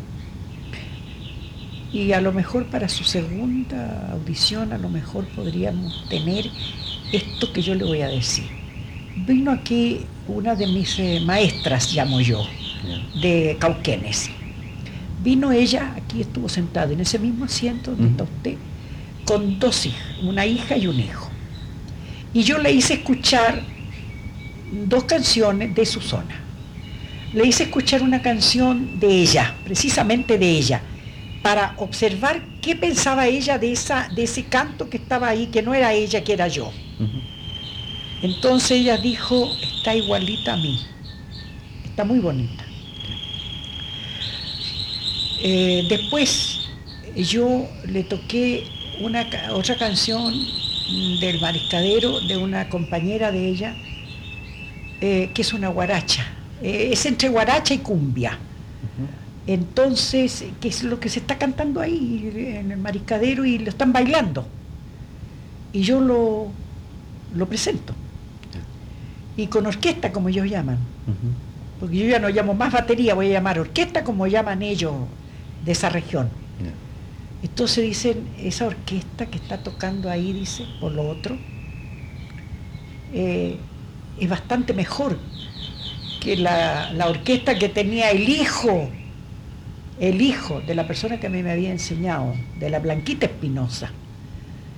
y 1.92 2.12
a 2.12 2.20
lo 2.20 2.32
mejor 2.32 2.66
para 2.66 2.88
su 2.88 3.05
segunda 3.05 4.11
audición, 4.12 4.72
a 4.72 4.78
lo 4.78 4.88
mejor 4.88 5.26
podríamos 5.28 6.09
tener 6.09 6.46
esto 7.12 7.53
que 7.53 7.62
yo 7.62 7.74
le 7.74 7.84
voy 7.84 8.03
a 8.03 8.09
decir. 8.09 8.46
Vino 9.26 9.51
aquí 9.51 10.03
una 10.28 10.55
de 10.55 10.66
mis 10.66 10.98
eh, 10.98 11.20
maestras, 11.24 11.92
llamo 11.92 12.20
yo, 12.20 12.44
de 13.20 13.57
Cauquenes. 13.59 14.30
Vino 15.22 15.53
ella, 15.53 15.94
aquí 15.96 16.20
estuvo 16.20 16.48
sentada 16.48 16.92
en 16.92 17.01
ese 17.01 17.18
mismo 17.18 17.44
asiento 17.44 17.90
donde 17.92 18.09
está 18.11 18.24
usted, 18.24 18.57
con 19.24 19.59
dos 19.59 19.86
hijas, 19.86 20.18
una 20.22 20.46
hija 20.46 20.76
y 20.76 20.86
un 20.86 20.98
hijo. 20.98 21.28
Y 22.32 22.42
yo 22.42 22.59
le 22.59 22.72
hice 22.72 22.94
escuchar 22.94 23.62
dos 24.72 25.04
canciones 25.04 25.74
de 25.74 25.86
su 25.86 26.00
zona. 26.00 26.40
Le 27.32 27.46
hice 27.46 27.64
escuchar 27.64 28.02
una 28.02 28.22
canción 28.22 28.98
de 28.98 29.22
ella, 29.22 29.54
precisamente 29.64 30.38
de 30.38 30.50
ella, 30.50 30.82
para 31.42 31.74
observar 31.78 32.42
qué 32.60 32.76
pensaba 32.76 33.26
ella 33.26 33.58
de, 33.58 33.72
esa, 33.72 34.08
de 34.14 34.24
ese 34.24 34.44
canto 34.44 34.90
que 34.90 34.96
estaba 34.96 35.28
ahí, 35.28 35.46
que 35.46 35.62
no 35.62 35.74
era 35.74 35.92
ella, 35.92 36.22
que 36.22 36.32
era 36.32 36.48
yo. 36.48 36.72
Entonces 38.22 38.72
ella 38.72 38.98
dijo, 38.98 39.50
está 39.78 39.94
igualita 39.94 40.54
a 40.54 40.56
mí, 40.56 40.80
está 41.84 42.04
muy 42.04 42.18
bonita. 42.18 42.64
Eh, 45.42 45.86
después 45.88 46.68
yo 47.16 47.66
le 47.86 48.04
toqué 48.04 48.66
una, 49.00 49.26
otra 49.52 49.76
canción 49.76 50.34
del 51.20 51.40
mariscadero 51.40 52.20
de 52.20 52.36
una 52.36 52.68
compañera 52.68 53.32
de 53.32 53.48
ella, 53.48 53.74
eh, 55.01 55.30
que 55.32 55.42
es 55.42 55.53
una 55.53 55.68
guaracha. 55.68 56.24
Eh, 56.62 56.90
es 56.92 57.07
entre 57.07 57.28
guaracha 57.28 57.74
y 57.74 57.78
cumbia. 57.78 58.38
Entonces, 59.46 60.44
¿qué 60.61 60.68
es 60.68 60.82
lo 60.84 61.01
que 61.01 61.09
se 61.09 61.20
está 61.20 61.38
cantando 61.38 61.80
ahí 61.80 62.30
en 62.59 62.70
el 62.70 62.78
mariscadero 62.78 63.44
y 63.44 63.59
lo 63.59 63.70
están 63.70 63.92
bailando? 63.92 64.46
Y 65.72 65.80
yo 65.82 66.01
lo, 66.01 66.48
lo 67.34 67.46
presento. 67.46 67.94
Y 69.36 69.46
con 69.46 69.66
orquesta, 69.66 70.12
como 70.12 70.28
ellos 70.28 70.48
llaman. 70.48 70.78
Porque 71.80 71.96
yo 71.96 72.07
ya 72.07 72.18
no 72.18 72.28
llamo 72.28 72.55
más 72.55 72.72
batería, 72.72 73.14
voy 73.14 73.28
a 73.28 73.32
llamar 73.32 73.59
orquesta 73.59 74.05
como 74.05 74.26
llaman 74.26 74.62
ellos 74.62 74.92
de 75.64 75.72
esa 75.72 75.88
región. 75.88 76.28
Entonces 77.42 77.84
dicen, 77.84 78.28
esa 78.38 78.66
orquesta 78.66 79.26
que 79.26 79.38
está 79.38 79.62
tocando 79.62 80.11
ahí, 80.11 80.32
dice, 80.32 80.66
por 80.78 80.92
lo 80.92 81.09
otro, 81.09 81.38
eh, 83.14 83.57
es 84.20 84.28
bastante 84.28 84.72
mejor 84.72 85.18
que 86.20 86.36
la, 86.36 86.92
orquesta 87.08 87.58
que 87.58 87.68
tenía 87.68 88.10
el 88.10 88.28
hijo, 88.28 88.88
el 89.98 90.20
hijo 90.20 90.60
de 90.60 90.74
la 90.74 90.86
persona 90.86 91.18
que 91.18 91.26
a 91.26 91.30
mí 91.30 91.42
me 91.42 91.50
había 91.50 91.70
enseñado, 91.70 92.34
de 92.58 92.70
la 92.70 92.78
Blanquita 92.78 93.26
Espinosa. 93.26 93.90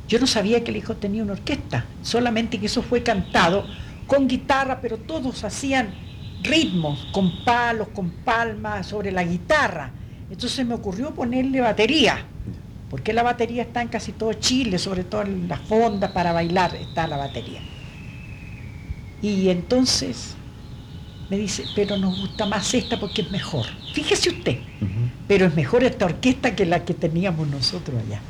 Yo 0.09 0.18
no 0.20 0.26
sabía 0.26 0.62
que 0.62 0.70
el 0.70 0.76
hijo 0.76 0.97
tenía 0.97 1.22
una 1.22 1.32
orquesta, 1.32 1.84
solamente 2.03 2.59
que 2.59 2.66
eso 2.66 2.82
fue 2.82 3.03
cantado 3.03 3.66
con 4.07 4.28
guitarra, 4.28 4.80
pero 4.80 4.99
todos 4.99 5.43
hacían 5.43 5.93
ritmos, 6.43 7.09
con 7.12 7.45
palos, 7.45 7.88
con 7.88 8.11
palmas, 8.11 8.86
sobre 8.86 9.11
la 9.11 9.24
guitarra. 9.24 9.90
Entonces 10.30 10.64
me 10.64 10.74
ocurrió 10.74 11.12
ponerle 11.12 11.61
batería 11.61 12.24
porque 12.93 13.14
la 13.14 13.22
batería 13.22 13.62
está 13.62 13.80
en 13.80 13.88
casi 13.88 14.12
todo 14.12 14.34
Chile, 14.34 14.78
sobre 14.78 15.05
todo 15.05 15.22
en 15.22 15.49
las 15.49 15.61
fondas 15.61 16.11
para 16.12 16.32
bailar 16.32 16.76
está 16.76 17.07
la 17.07 17.16
batería. 17.16 17.61
Y 19.23 19.49
entonces 19.49 20.35
me 21.31 21.39
dice, 21.39 21.64
pero 21.75 21.97
nos 21.97 22.18
gusta 22.20 22.45
más 22.45 22.75
esta 22.75 22.99
porque 22.99 23.23
es 23.23 23.31
mejor. 23.31 23.64
Fíjese 23.95 24.31
usted, 24.31 24.59
pero 25.29 25.47
es 25.47 25.55
mejor 25.55 25.85
esta 25.85 26.05
orquesta 26.05 26.55
que 26.55 26.66
la 26.66 26.85
que 26.85 26.93
teníamos 26.93 27.49
nosotros 27.49 28.03
allá. 28.05 28.20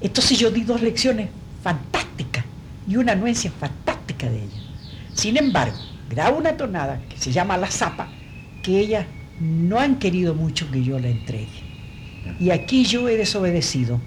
Entonces 0.00 0.38
yo 0.38 0.50
di 0.50 0.62
dos 0.62 0.80
lecciones 0.80 1.28
fantásticas 1.62 2.44
y 2.88 2.96
una 2.96 3.12
anuencia 3.12 3.52
fantástica 3.52 4.28
de 4.28 4.38
ella. 4.38 4.62
Sin 5.14 5.36
embargo, 5.36 5.76
grabo 6.08 6.38
una 6.38 6.56
tonada 6.56 7.00
que 7.08 7.18
se 7.18 7.32
llama 7.32 7.56
La 7.56 7.70
Zapa, 7.70 8.08
que 8.62 8.78
ellas 8.80 9.06
no 9.40 9.78
han 9.78 9.98
querido 9.98 10.34
mucho 10.34 10.70
que 10.70 10.82
yo 10.82 10.98
la 10.98 11.08
entregue. 11.08 11.68
Y 12.40 12.50
aquí 12.50 12.84
yo 12.84 13.08
he 13.08 13.16
desobedecido, 13.16 14.00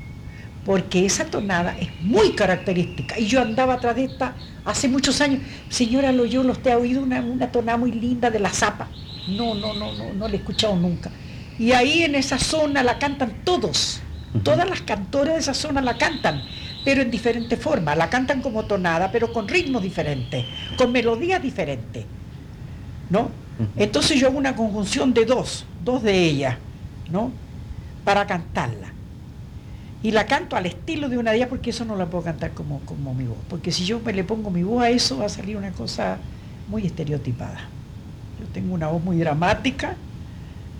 porque 0.65 1.05
esa 1.05 1.25
tonada 1.25 1.77
es 1.79 1.89
muy 2.01 2.33
característica. 2.33 3.19
Y 3.19 3.27
yo 3.27 3.41
andaba 3.41 3.75
atrás 3.75 3.95
de 3.95 4.05
esta 4.05 4.35
hace 4.65 4.87
muchos 4.87 5.21
años. 5.21 5.41
Señora 5.69 6.11
Loyola, 6.11 6.51
¿usted 6.51 6.71
ha 6.71 6.77
oído 6.77 7.01
una, 7.01 7.51
tonada 7.51 7.77
muy 7.77 7.91
linda 7.91 8.29
de 8.29 8.39
la 8.39 8.49
zapa? 8.49 8.87
No, 9.27 9.55
no, 9.55 9.73
no, 9.73 9.93
no, 9.93 10.13
no 10.13 10.27
la 10.27 10.33
he 10.33 10.37
escuchado 10.37 10.75
nunca. 10.75 11.11
Y 11.59 11.71
ahí 11.73 12.03
en 12.03 12.15
esa 12.15 12.39
zona 12.39 12.83
la 12.83 12.97
cantan 12.97 13.43
todos. 13.43 14.01
Todas 14.43 14.69
las 14.69 14.81
cantoras 14.81 15.33
de 15.33 15.39
esa 15.41 15.53
zona 15.53 15.81
la 15.81 15.97
cantan, 15.97 16.41
pero 16.85 17.01
en 17.01 17.11
diferente 17.11 17.57
forma. 17.57 17.95
La 17.95 18.09
cantan 18.09 18.41
como 18.41 18.63
tonada, 18.63 19.11
pero 19.11 19.33
con 19.33 19.47
ritmos 19.47 19.83
diferentes, 19.83 20.45
con 20.77 20.91
melodías 20.91 21.41
diferentes. 21.41 22.05
¿No? 23.09 23.29
Entonces 23.75 24.19
yo 24.19 24.27
hago 24.27 24.37
una 24.37 24.55
conjunción 24.55 25.13
de 25.13 25.25
dos, 25.25 25.65
dos 25.83 26.01
de 26.01 26.17
ellas, 26.17 26.57
¿no? 27.11 27.31
para 28.03 28.25
cantarla. 28.25 28.90
Y 30.03 30.11
la 30.11 30.25
canto 30.25 30.55
al 30.55 30.65
estilo 30.65 31.09
de 31.09 31.17
una 31.17 31.31
día 31.31 31.47
porque 31.47 31.69
eso 31.69 31.85
no 31.85 31.95
la 31.95 32.07
puedo 32.07 32.23
cantar 32.23 32.51
como, 32.51 32.79
como 32.81 33.13
mi 33.13 33.25
voz. 33.25 33.37
Porque 33.49 33.71
si 33.71 33.85
yo 33.85 33.99
me 33.99 34.13
le 34.13 34.23
pongo 34.23 34.49
mi 34.49 34.63
voz 34.63 34.83
a 34.83 34.89
eso 34.89 35.19
va 35.19 35.25
a 35.25 35.29
salir 35.29 35.57
una 35.57 35.71
cosa 35.71 36.17
muy 36.67 36.85
estereotipada. 36.85 37.59
Yo 38.39 38.47
tengo 38.53 38.73
una 38.73 38.87
voz 38.87 39.03
muy 39.03 39.17
dramática 39.17 39.95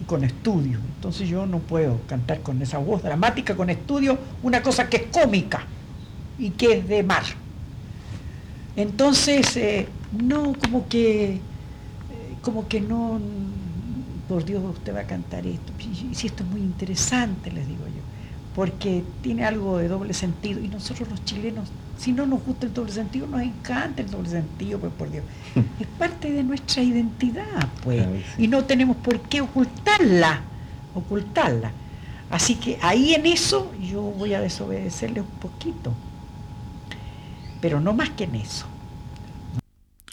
y 0.02 0.06
con 0.06 0.24
estudio. 0.24 0.80
Entonces 0.96 1.30
yo 1.30 1.46
no 1.46 1.60
puedo 1.60 2.00
cantar 2.08 2.42
con 2.42 2.62
esa 2.62 2.80
voz 2.80 3.04
dramática, 3.04 3.56
con 3.56 3.70
estudio, 3.70 4.18
una 4.42 4.64
cosa 4.64 4.90
que 4.90 4.98
es 4.98 5.04
cómica 5.12 5.66
y 6.40 6.50
que 6.52 6.80
es 6.80 6.88
de 6.88 7.04
mar. 7.04 7.24
Entonces, 8.76 9.56
eh, 9.58 9.88
no, 10.12 10.54
como 10.54 10.88
que, 10.88 11.34
eh, 11.34 11.40
como 12.42 12.68
que 12.68 12.82
no, 12.82 13.20
por 14.28 14.46
Dios 14.46 14.64
usted 14.64 14.96
va 14.96 15.02
a 15.02 15.08
cantar 15.08 15.46
esto. 15.46 15.74
Si 16.14 16.28
esto 16.28 16.44
es 16.44 16.50
muy 16.50 16.62
interesante, 16.62 17.52
les 17.52 17.68
digo 17.68 17.81
porque 18.56 19.04
tiene 19.22 19.46
algo 19.46 19.78
de 19.78 19.88
doble 19.88 20.14
sentido. 20.14 20.60
Y 20.62 20.68
nosotros 20.68 21.10
los 21.10 21.24
chilenos, 21.26 21.70
si 21.98 22.12
no 22.12 22.26
nos 22.26 22.44
gusta 22.44 22.66
el 22.66 22.74
doble 22.74 22.92
sentido, 22.92 23.28
nos 23.28 23.42
encanta 23.42 24.02
el 24.02 24.10
doble 24.10 24.30
sentido, 24.30 24.80
pues 24.80 24.92
por 24.94 25.10
Dios. 25.12 25.24
Es 25.80 25.88
parte 25.88 26.32
de 26.32 26.44
nuestra 26.44 26.84
identidad, 26.84 27.70
pues. 27.84 28.06
Y 28.38 28.48
no 28.48 28.66
tenemos 28.66 28.98
por 28.98 29.20
qué 29.22 29.42
ocultarla, 29.42 30.42
ocultarla. 30.94 31.72
Así 32.30 32.56
que 32.56 32.78
ahí 32.82 33.14
en 33.14 33.26
eso 33.26 33.72
yo 33.82 34.02
voy 34.02 34.34
a 34.34 34.42
desobedecerle 34.42 35.22
un 35.22 35.28
poquito, 35.28 35.94
pero 37.62 37.82
no 37.82 37.94
más 37.94 38.10
que 38.12 38.24
en 38.24 38.36
eso. 38.36 38.66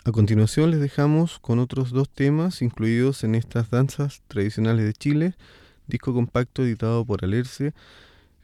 A 0.05 0.11
continuación 0.11 0.71
les 0.71 0.81
dejamos 0.81 1.39
con 1.39 1.59
otros 1.59 1.91
dos 1.91 2.09
temas 2.09 2.63
incluidos 2.63 3.25
en 3.25 3.35
estas 3.35 3.71
danzas 3.71 4.23
tradicionales 4.27 4.85
de 4.87 4.95
Chile, 4.95 5.35
disco 5.87 6.13
compacto 6.13 6.65
editado 6.65 7.05
por 7.05 7.25
Alerce, 7.25 7.73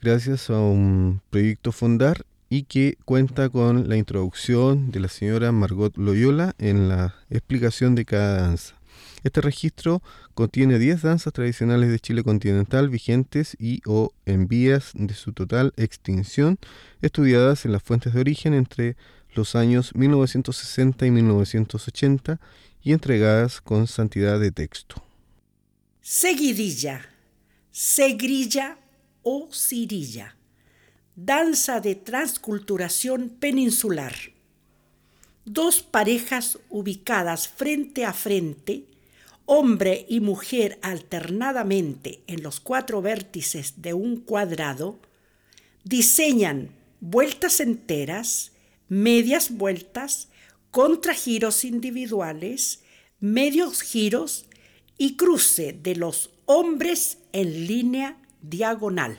gracias 0.04 0.50
a 0.50 0.60
un 0.60 1.22
proyecto 1.30 1.72
Fondar 1.72 2.26
y 2.50 2.64
que 2.64 2.98
cuenta 3.06 3.48
con 3.48 3.88
la 3.88 3.96
introducción 3.96 4.90
de 4.90 5.00
la 5.00 5.08
señora 5.08 5.50
Margot 5.50 5.96
Loyola 5.96 6.54
en 6.58 6.90
la 6.90 7.14
explicación 7.30 7.94
de 7.94 8.04
cada 8.04 8.42
danza. 8.42 8.74
Este 9.22 9.40
registro 9.40 10.02
contiene 10.34 10.78
10 10.78 11.00
danzas 11.00 11.32
tradicionales 11.32 11.90
de 11.90 11.98
Chile 11.98 12.22
continental 12.22 12.90
vigentes 12.90 13.56
y 13.58 13.80
o 13.86 14.12
en 14.26 14.46
vías 14.46 14.90
de 14.92 15.14
su 15.14 15.32
total 15.32 15.72
extinción, 15.78 16.58
estudiadas 17.00 17.64
en 17.64 17.72
las 17.72 17.82
fuentes 17.82 18.12
de 18.12 18.20
origen 18.20 18.52
entre 18.52 18.96
los 19.34 19.56
años 19.56 19.94
1960 19.94 21.06
y 21.06 21.10
1980 21.12 22.40
y 22.82 22.92
entregadas 22.92 23.62
con 23.62 23.86
santidad 23.86 24.38
de 24.38 24.52
texto. 24.52 25.02
Seguidilla, 26.02 27.08
segrilla 27.70 28.76
o 29.24 29.48
cirilla, 29.52 30.36
danza 31.16 31.80
de 31.80 31.96
transculturación 31.96 33.30
peninsular. 33.40 34.14
Dos 35.44 35.82
parejas 35.82 36.58
ubicadas 36.70 37.48
frente 37.48 38.04
a 38.04 38.12
frente 38.12 38.86
hombre 39.46 40.06
y 40.08 40.20
mujer 40.20 40.78
alternadamente 40.82 42.22
en 42.26 42.42
los 42.42 42.60
cuatro 42.60 43.02
vértices 43.02 43.82
de 43.82 43.94
un 43.94 44.16
cuadrado, 44.16 44.98
diseñan 45.84 46.70
vueltas 47.00 47.60
enteras, 47.60 48.52
medias 48.88 49.50
vueltas, 49.50 50.28
contragiros 50.70 51.64
individuales, 51.64 52.80
medios 53.20 53.82
giros 53.82 54.46
y 54.96 55.16
cruce 55.16 55.72
de 55.72 55.96
los 55.96 56.30
hombres 56.46 57.18
en 57.32 57.66
línea 57.66 58.16
diagonal. 58.48 59.18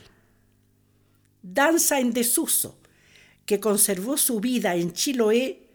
Danza 1.41 1.99
en 1.99 2.13
desuso, 2.13 2.77
que 3.45 3.59
conservó 3.59 4.17
su 4.17 4.39
vida 4.39 4.75
en 4.75 4.93
Chiloé 4.93 5.67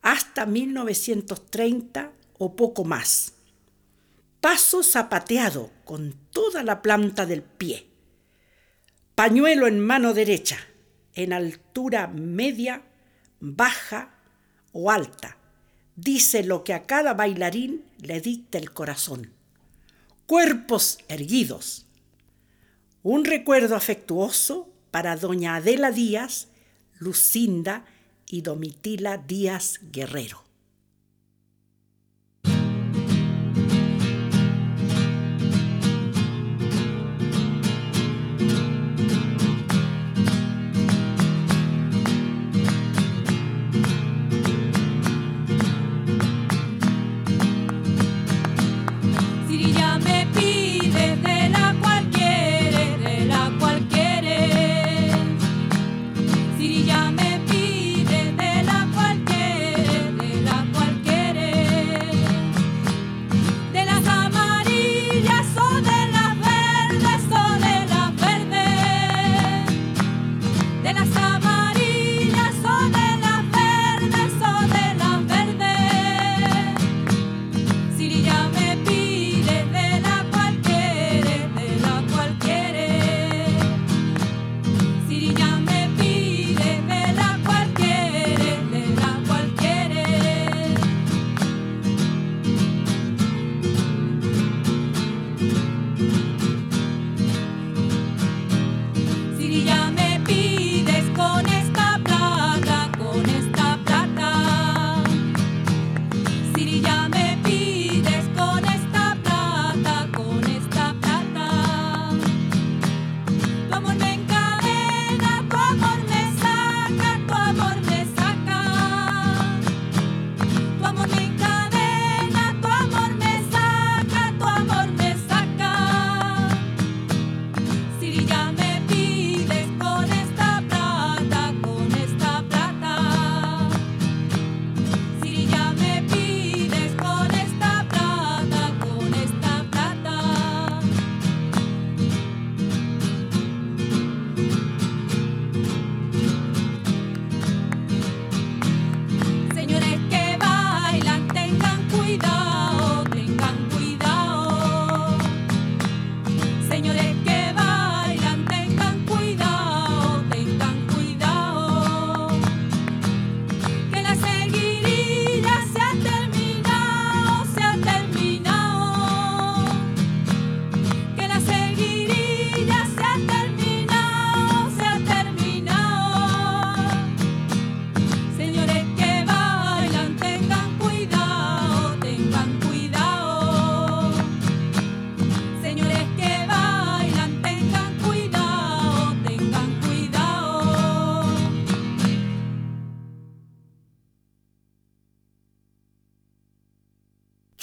hasta 0.00 0.46
1930 0.46 2.12
o 2.38 2.56
poco 2.56 2.84
más 2.84 3.34
paso 4.42 4.82
zapateado 4.82 5.70
con 5.84 6.16
toda 6.32 6.64
la 6.64 6.82
planta 6.82 7.26
del 7.26 7.42
pie, 7.44 7.86
pañuelo 9.14 9.68
en 9.68 9.78
mano 9.78 10.14
derecha, 10.14 10.58
en 11.14 11.32
altura 11.32 12.08
media, 12.08 12.82
baja 13.38 14.18
o 14.72 14.90
alta, 14.90 15.36
dice 15.94 16.42
lo 16.42 16.64
que 16.64 16.74
a 16.74 16.82
cada 16.82 17.14
bailarín 17.14 17.84
le 17.98 18.20
dicta 18.20 18.58
el 18.58 18.72
corazón. 18.72 19.32
Cuerpos 20.26 20.98
erguidos. 21.06 21.86
Un 23.04 23.24
recuerdo 23.24 23.74
afectuoso 23.74 24.68
para 24.92 25.16
doña 25.16 25.56
Adela 25.56 25.90
Díaz, 25.90 26.48
Lucinda 27.00 27.84
y 28.28 28.42
Domitila 28.42 29.18
Díaz 29.18 29.80
Guerrero. 29.90 30.41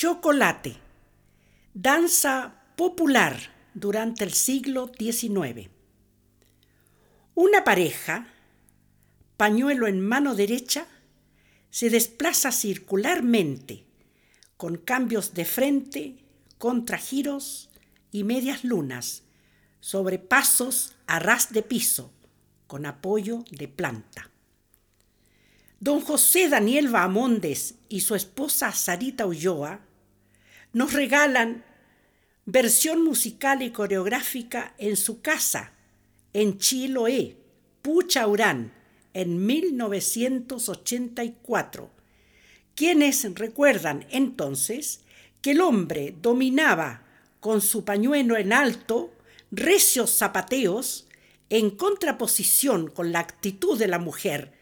Chocolate, 0.01 0.77
danza 1.73 2.53
popular 2.77 3.37
durante 3.73 4.23
el 4.23 4.31
siglo 4.31 4.89
XIX. 4.97 5.69
Una 7.35 7.65
pareja, 7.65 8.29
pañuelo 9.35 9.87
en 9.87 9.99
mano 9.99 10.35
derecha, 10.35 10.87
se 11.69 11.89
desplaza 11.89 12.53
circularmente 12.53 13.83
con 14.55 14.77
cambios 14.77 15.33
de 15.33 15.43
frente, 15.43 16.15
contragiros 16.57 17.69
y 18.09 18.23
medias 18.23 18.63
lunas 18.63 19.23
sobre 19.81 20.17
pasos 20.17 20.95
a 21.07 21.19
ras 21.19 21.51
de 21.51 21.61
piso 21.61 22.13
con 22.67 22.85
apoyo 22.85 23.43
de 23.51 23.67
planta. 23.67 24.31
Don 25.81 25.99
José 25.99 26.47
Daniel 26.47 26.87
Bahamondes 26.87 27.75
y 27.89 27.99
su 27.99 28.15
esposa 28.15 28.71
Sarita 28.71 29.25
Ulloa 29.25 29.87
nos 30.73 30.93
regalan 30.93 31.63
versión 32.45 33.03
musical 33.03 33.61
y 33.61 33.69
coreográfica 33.71 34.73
en 34.77 34.95
su 34.95 35.21
casa, 35.21 35.73
en 36.33 36.57
Chiloé, 36.57 37.35
Puchaurán, 37.81 38.71
en 39.13 39.45
1984, 39.45 41.91
quienes 42.75 43.35
recuerdan 43.35 44.05
entonces 44.09 45.01
que 45.41 45.51
el 45.51 45.59
hombre 45.61 46.15
dominaba 46.21 47.03
con 47.39 47.61
su 47.61 47.85
pañuelo 47.85 48.35
en 48.37 48.53
alto 48.53 49.13
recios 49.51 50.17
zapateos 50.17 51.07
en 51.49 51.71
contraposición 51.71 52.89
con 52.89 53.11
la 53.11 53.19
actitud 53.19 53.77
de 53.77 53.87
la 53.87 53.99
mujer, 53.99 54.53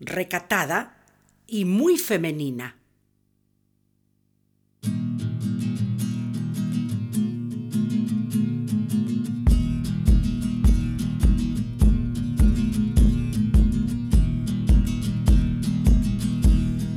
recatada 0.00 1.04
y 1.46 1.64
muy 1.64 1.96
femenina. 1.96 2.76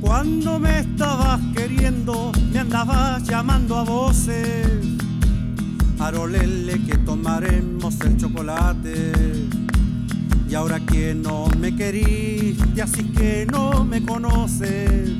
Cuando 0.08 0.58
me 0.58 0.78
estabas 0.78 1.38
queriendo, 1.54 2.32
me 2.50 2.60
andabas 2.60 3.22
llamando 3.24 3.76
a 3.76 3.84
voces. 3.84 4.66
Arolele 5.98 6.82
que 6.82 6.96
tomaremos 6.96 8.00
el 8.00 8.16
chocolate. 8.16 9.12
Y 10.48 10.54
ahora 10.54 10.80
que 10.80 11.14
no 11.14 11.46
me 11.60 11.76
queriste, 11.76 12.80
así 12.80 13.04
que 13.12 13.46
no 13.52 13.84
me 13.84 14.02
conoces. 14.02 15.12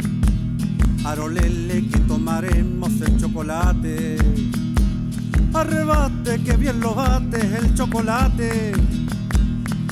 Arolele 1.04 1.86
que 1.86 1.98
tomaremos 2.08 2.90
el 3.02 3.20
chocolate. 3.20 4.16
Arrebate 5.52 6.40
que 6.40 6.56
bien 6.56 6.80
lo 6.80 6.94
bates 6.94 7.44
el 7.44 7.74
chocolate. 7.74 8.72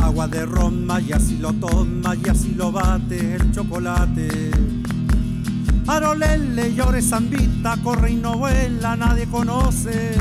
Agua 0.01 0.27
de 0.27 0.47
Roma 0.47 1.03
y 1.03 1.13
así 1.13 1.37
lo 1.37 1.53
toma 1.53 2.15
y 2.15 2.31
así 2.31 2.55
lo 2.55 2.73
bate 2.73 3.35
el 3.35 3.53
chocolate. 3.53 4.76
Arolele 5.87 6.75
llore 6.75 7.01
zambita, 7.01 7.77
corre 7.83 8.11
y 8.11 8.17
no 8.17 8.37
vuela, 8.39 8.97
nadie 8.97 9.27
conoce. 9.27 10.15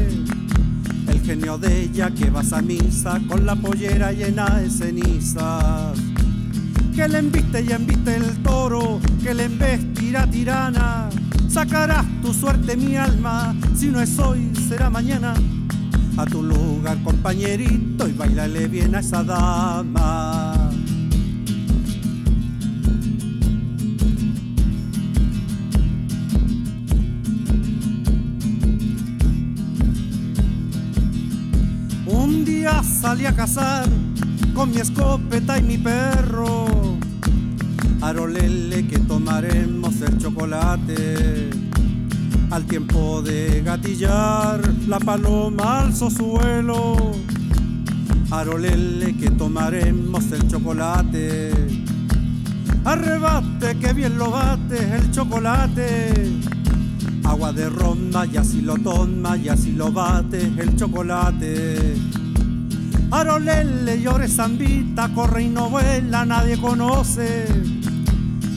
El 1.07 1.21
genio 1.21 1.57
de 1.57 1.83
ella 1.83 2.11
que 2.11 2.29
vas 2.29 2.53
a 2.53 2.61
misa 2.61 3.19
con 3.27 3.45
la 3.45 3.55
pollera 3.55 4.11
llena 4.11 4.45
de 4.59 4.69
cenizas. 4.69 5.97
Que 6.95 7.07
le 7.07 7.17
enviste 7.17 7.61
y 7.61 7.71
enviste 7.71 8.15
el 8.15 8.43
toro, 8.43 8.99
que 9.23 9.33
le 9.33 9.45
embestira 9.45 10.27
tirana. 10.29 11.09
Sacarás 11.49 12.05
tu 12.21 12.33
suerte 12.33 12.77
mi 12.77 12.95
alma, 12.95 13.55
si 13.75 13.87
no 13.87 13.99
es 14.01 14.19
hoy 14.19 14.51
será 14.67 14.89
mañana. 14.89 15.33
A 16.17 16.25
tu 16.25 16.43
lugar 16.43 17.01
compañerito 17.03 18.07
y 18.07 18.13
bailale 18.13 18.67
bien 18.67 18.95
a 18.95 18.99
esa 18.99 19.23
dama. 19.23 20.64
Salí 33.15 33.27
a 33.27 33.33
cazar 33.33 33.87
con 34.53 34.71
mi 34.71 34.77
escopeta 34.77 35.57
y 35.57 35.63
mi 35.63 35.77
perro. 35.77 36.65
Arolele 38.01 38.85
que 38.87 38.99
tomaremos 38.99 40.01
el 40.01 40.17
chocolate. 40.17 41.49
Al 42.51 42.65
tiempo 42.65 43.21
de 43.21 43.61
gatillar, 43.63 44.59
la 44.89 44.99
paloma 44.99 45.79
alzó 45.79 46.09
su 46.09 46.25
vuelo. 46.25 47.13
Arolele 48.31 49.15
que 49.15 49.31
tomaremos 49.31 50.29
el 50.33 50.45
chocolate. 50.49 51.51
Arrebate 52.83 53.77
que 53.77 53.93
bien 53.93 54.17
lo 54.17 54.31
bate 54.31 54.93
el 54.93 55.09
chocolate. 55.11 56.11
Agua 57.23 57.53
de 57.53 57.69
ronda 57.69 58.25
y 58.25 58.35
así 58.35 58.59
lo 58.59 58.75
toma 58.75 59.37
y 59.37 59.47
así 59.47 59.71
lo 59.71 59.89
bate 59.89 60.51
el 60.57 60.75
chocolate. 60.75 62.24
Arolele 63.11 64.01
llore 64.01 64.27
zambita, 64.27 65.09
corre 65.13 65.43
y 65.43 65.49
no 65.49 65.69
vuela, 65.69 66.25
nadie 66.25 66.57
conoce. 66.57 67.45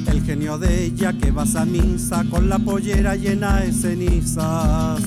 El 0.06 0.22
genio 0.24 0.58
de 0.58 0.84
ella 0.84 1.12
que 1.12 1.30
vas 1.30 1.54
a 1.54 1.64
misa 1.64 2.24
con 2.30 2.48
la 2.48 2.58
pollera 2.58 3.14
llena 3.14 3.60
de 3.60 3.72
cenizas. 3.72 5.00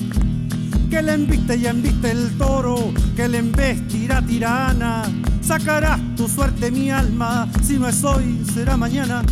Que 0.88 1.02
le 1.02 1.14
enviste 1.14 1.56
y 1.56 1.66
enviste 1.66 2.10
el 2.10 2.36
toro, 2.38 2.92
que 3.16 3.28
le 3.28 3.38
embestirá 3.38 4.22
tirana. 4.22 5.02
Sacarás 5.40 6.00
tu 6.16 6.28
suerte 6.28 6.70
mi 6.70 6.90
alma, 6.90 7.48
si 7.62 7.78
no 7.78 7.88
es 7.88 8.04
hoy 8.04 8.44
será 8.54 8.76
mañana. 8.76 9.22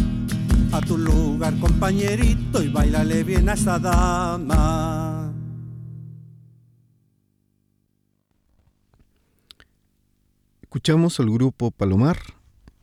A 0.73 0.81
tu 0.81 0.97
lugar 0.99 1.55
compañerito 1.59 2.63
y 2.63 2.69
bailale 2.69 3.25
bien 3.25 3.49
a 3.49 3.55
esa 3.55 3.79
dama. 3.79 5.10
Escuchamos 10.71 11.19
al 11.19 11.29
grupo 11.29 11.73
Palomar, 11.73 12.17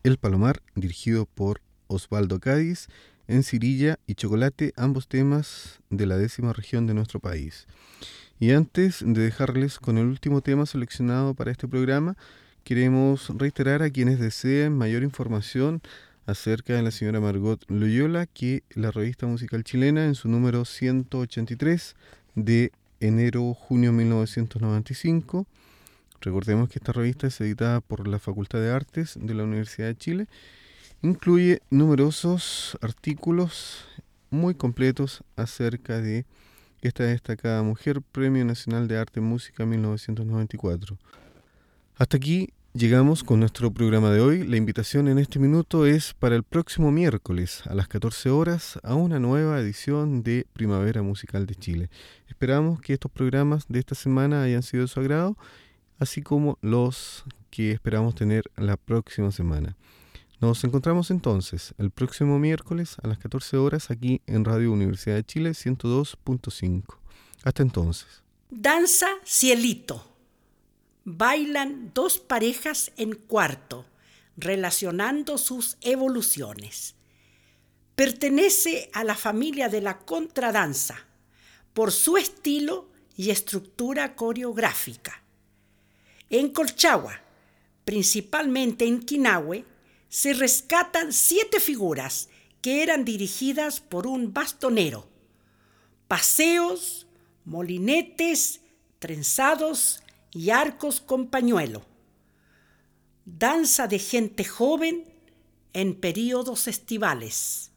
El 0.04 0.18
Palomar, 0.18 0.62
dirigido 0.76 1.26
por 1.26 1.62
Osvaldo 1.88 2.42
Cádiz, 2.42 2.90
en 3.30 3.44
Cirilla 3.44 3.98
y 4.06 4.16
Chocolate, 4.16 4.74
ambos 4.76 5.08
temas 5.08 5.80
de 5.90 6.06
la 6.06 6.18
décima 6.18 6.52
región 6.52 6.86
de 6.86 6.94
nuestro 6.94 7.22
país. 7.22 7.66
Y 8.42 8.52
antes 8.52 9.06
de 9.08 9.22
dejarles 9.22 9.80
con 9.80 9.98
el 9.98 10.08
último 10.08 10.42
tema 10.42 10.66
seleccionado 10.66 11.34
para 11.34 11.50
este 11.50 11.70
programa, 11.70 12.18
queremos 12.66 13.30
reiterar 13.30 13.82
a 13.82 13.90
quienes 13.90 14.20
deseen 14.20 14.78
mayor 14.78 15.04
información 15.04 15.82
acerca 16.26 16.74
de 16.74 16.82
la 16.82 16.92
señora 16.92 17.22
Margot 17.22 17.64
Loyola 17.70 18.26
que 18.26 18.64
la 18.76 18.92
revista 18.92 19.28
musical 19.28 19.64
chilena 19.64 20.04
en 20.08 20.16
su 20.16 20.28
número 20.28 20.66
183 20.66 21.96
de 22.36 22.74
enero-junio 23.00 23.94
1995 23.94 25.48
Recordemos 26.22 26.70
que 26.70 26.80
esta 26.80 26.92
revista 26.92 27.28
es 27.28 27.40
editada 27.42 27.82
por 27.82 28.08
la 28.08 28.20
Facultad 28.20 28.60
de 28.60 28.72
Artes 28.72 29.18
de 29.22 29.34
la 29.34 29.44
Universidad 29.44 29.88
de 29.88 29.98
Chile. 29.98 30.28
Incluye 31.02 31.62
numerosos 31.70 32.78
artículos 32.82 33.86
muy 34.30 34.56
completos 34.56 35.24
acerca 35.36 36.02
de 36.02 36.26
esta 36.82 37.04
destacada 37.04 37.64
mujer, 37.64 38.02
Premio 38.02 38.44
Nacional 38.46 38.88
de 38.88 38.98
Arte 38.98 39.20
y 39.20 39.24
Música 39.24 39.66
1994. 39.66 40.98
Hasta 41.98 42.18
aquí 42.18 42.50
llegamos 42.74 43.24
con 43.24 43.40
nuestro 43.40 43.72
programa 43.72 44.12
de 44.12 44.22
hoy. 44.22 44.46
La 44.46 44.58
invitación 44.58 45.08
en 45.08 45.18
este 45.18 45.40
minuto 45.40 45.86
es 45.86 46.14
para 46.14 46.36
el 46.36 46.44
próximo 46.44 46.92
miércoles 46.92 47.64
a 47.66 47.74
las 47.74 47.88
14 47.88 48.30
horas 48.30 48.80
a 48.84 48.96
una 48.96 49.20
nueva 49.20 49.60
edición 49.60 50.24
de 50.24 50.46
Primavera 50.54 51.02
Musical 51.02 51.46
de 51.46 51.56
Chile. 51.56 51.90
Esperamos 52.28 52.82
que 52.82 52.94
estos 52.94 53.12
programas 53.12 53.66
de 53.68 53.80
esta 53.80 53.96
semana 53.96 54.44
hayan 54.44 54.64
sido 54.64 54.84
de 54.84 54.88
su 54.88 55.00
agrado 55.00 55.38
así 56.00 56.22
como 56.22 56.58
los 56.62 57.26
que 57.50 57.72
esperamos 57.72 58.16
tener 58.16 58.44
la 58.56 58.78
próxima 58.78 59.32
semana. 59.32 59.76
Nos 60.40 60.64
encontramos 60.64 61.10
entonces 61.10 61.74
el 61.80 61.90
próximo 61.90 62.38
miércoles 62.38 62.98
a 63.02 63.08
las 63.08 63.18
14 63.18 63.58
horas 63.58 63.90
aquí 63.90 64.22
en 64.28 64.46
Radio 64.46 64.72
Universidad 64.72 65.16
de 65.16 65.24
Chile 65.24 65.50
102.5. 65.52 66.84
Hasta 67.44 67.64
entonces. 67.64 68.24
Danza 68.50 69.08
Cielito. 69.26 70.06
Bailan 71.06 71.92
dos 71.94 72.20
parejas 72.20 72.92
en 72.98 73.16
cuarto, 73.16 73.86
relacionando 74.36 75.38
sus 75.38 75.78
evoluciones. 75.82 76.96
Pertenece 77.96 78.92
a 78.94 79.04
la 79.04 79.16
familia 79.16 79.70
de 79.70 79.82
la 79.82 80.00
contradanza 80.00 81.00
por 81.74 81.92
su 81.92 82.18
estilo 82.18 82.92
y 83.16 83.32
estructura 83.32 84.16
coreográfica 84.16 85.24
en 86.30 86.50
Colchagua, 86.50 87.22
principalmente 87.86 88.86
en 88.86 89.00
Quinahue, 89.00 89.66
se 90.10 90.34
rescatan 90.34 91.14
siete 91.14 91.60
figuras 91.60 92.30
que 92.62 92.84
eran 92.84 93.06
dirigidas 93.06 93.80
por 93.80 94.08
un 94.08 94.34
bastonero. 94.34 95.08
Paseos, 96.08 97.08
molinetes, 97.46 98.62
trenzados 99.00 100.04
y 100.32 100.50
arcos 100.50 101.02
con 101.02 101.28
pañuelo. 101.28 101.86
Danza 103.26 103.88
de 103.88 104.00
gente 104.00 104.44
joven 104.44 105.06
en 105.74 105.96
períodos 105.96 106.68
estivales. 106.68 107.72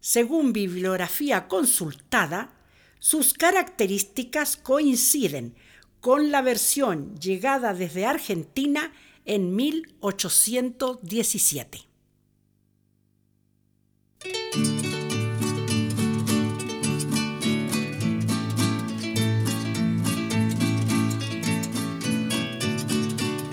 Según 0.00 0.52
bibliografía 0.52 1.48
consultada, 1.48 2.52
sus 2.98 3.32
características 3.34 4.56
coinciden 4.56 5.54
con 6.02 6.30
la 6.32 6.42
versión 6.42 7.14
llegada 7.20 7.74
desde 7.74 8.06
Argentina 8.06 8.92
en 9.24 9.54
1817. 9.54 11.78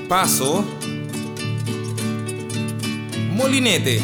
Paso 0.10 0.66
Molinete. 3.32 4.02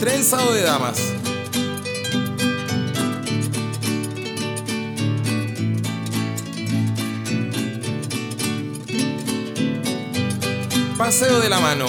Trenzado 0.00 0.52
de 0.52 0.62
damas. 0.62 1.21
Paseo 11.04 11.40
de 11.40 11.48
la 11.48 11.58
mano. 11.58 11.86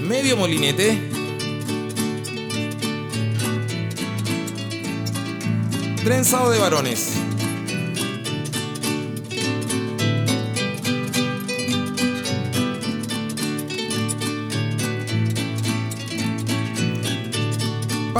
Medio 0.00 0.36
molinete. 0.36 0.98
Trenzado 6.02 6.50
de 6.50 6.58
varones. 6.58 7.23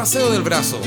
Paseo 0.05 0.31
del 0.31 0.43
brazo. 0.43 0.79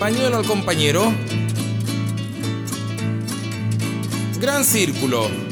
Pañuelo 0.00 0.38
al 0.38 0.44
compañero. 0.44 1.12
Gran 4.40 4.64
círculo. 4.64 5.45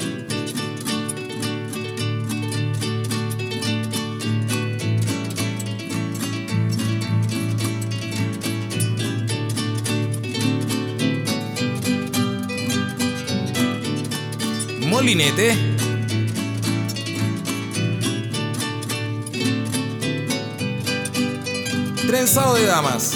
Molinete. 15.04 15.54
Trenzado 22.06 22.54
de 22.54 22.64
damas. 22.64 23.12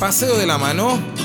Paseo 0.00 0.36
de 0.36 0.46
la 0.48 0.58
mano. 0.58 1.19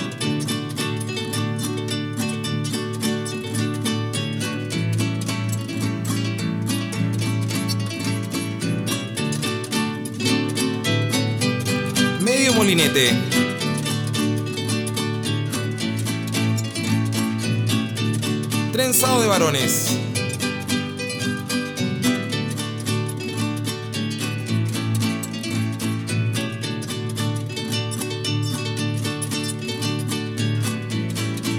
Molinete. 12.66 13.12
Trenzado 18.72 19.22
de 19.22 19.28
varones. 19.28 20.00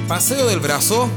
Paseo 0.09 0.49
del 0.49 0.59
brazo. 0.59 1.09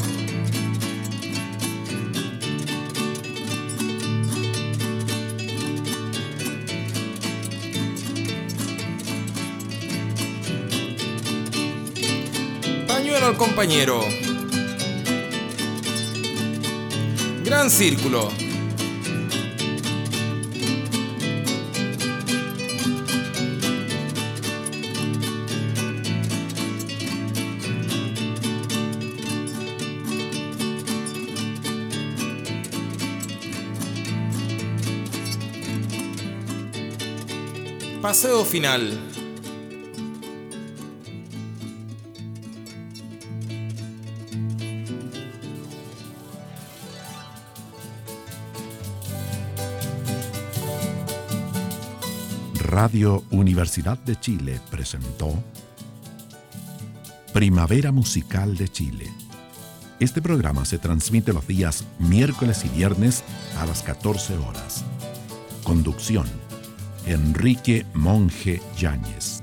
Compañero. 13.39 14.01
Gran 17.45 17.69
círculo. 17.71 18.29
Paseo 38.01 38.43
final. 38.43 39.18
Radio 52.81 53.25
Universidad 53.31 53.97
de 53.97 54.17
Chile 54.17 54.61
presentó 54.71 55.33
Primavera 57.33 57.91
Musical 57.91 58.55
de 58.55 58.69
Chile. 58.69 59.11
Este 59.99 60.21
programa 60.21 60.63
se 60.63 60.77
transmite 60.77 61.33
los 61.33 61.45
días 61.45 61.83
miércoles 61.99 62.63
y 62.63 62.69
viernes 62.69 63.25
a 63.59 63.65
las 63.65 63.83
14 63.83 64.37
horas. 64.37 64.85
Conducción. 65.65 66.25
Enrique 67.05 67.85
Monje 67.93 68.61
Yáñez. 68.77 69.41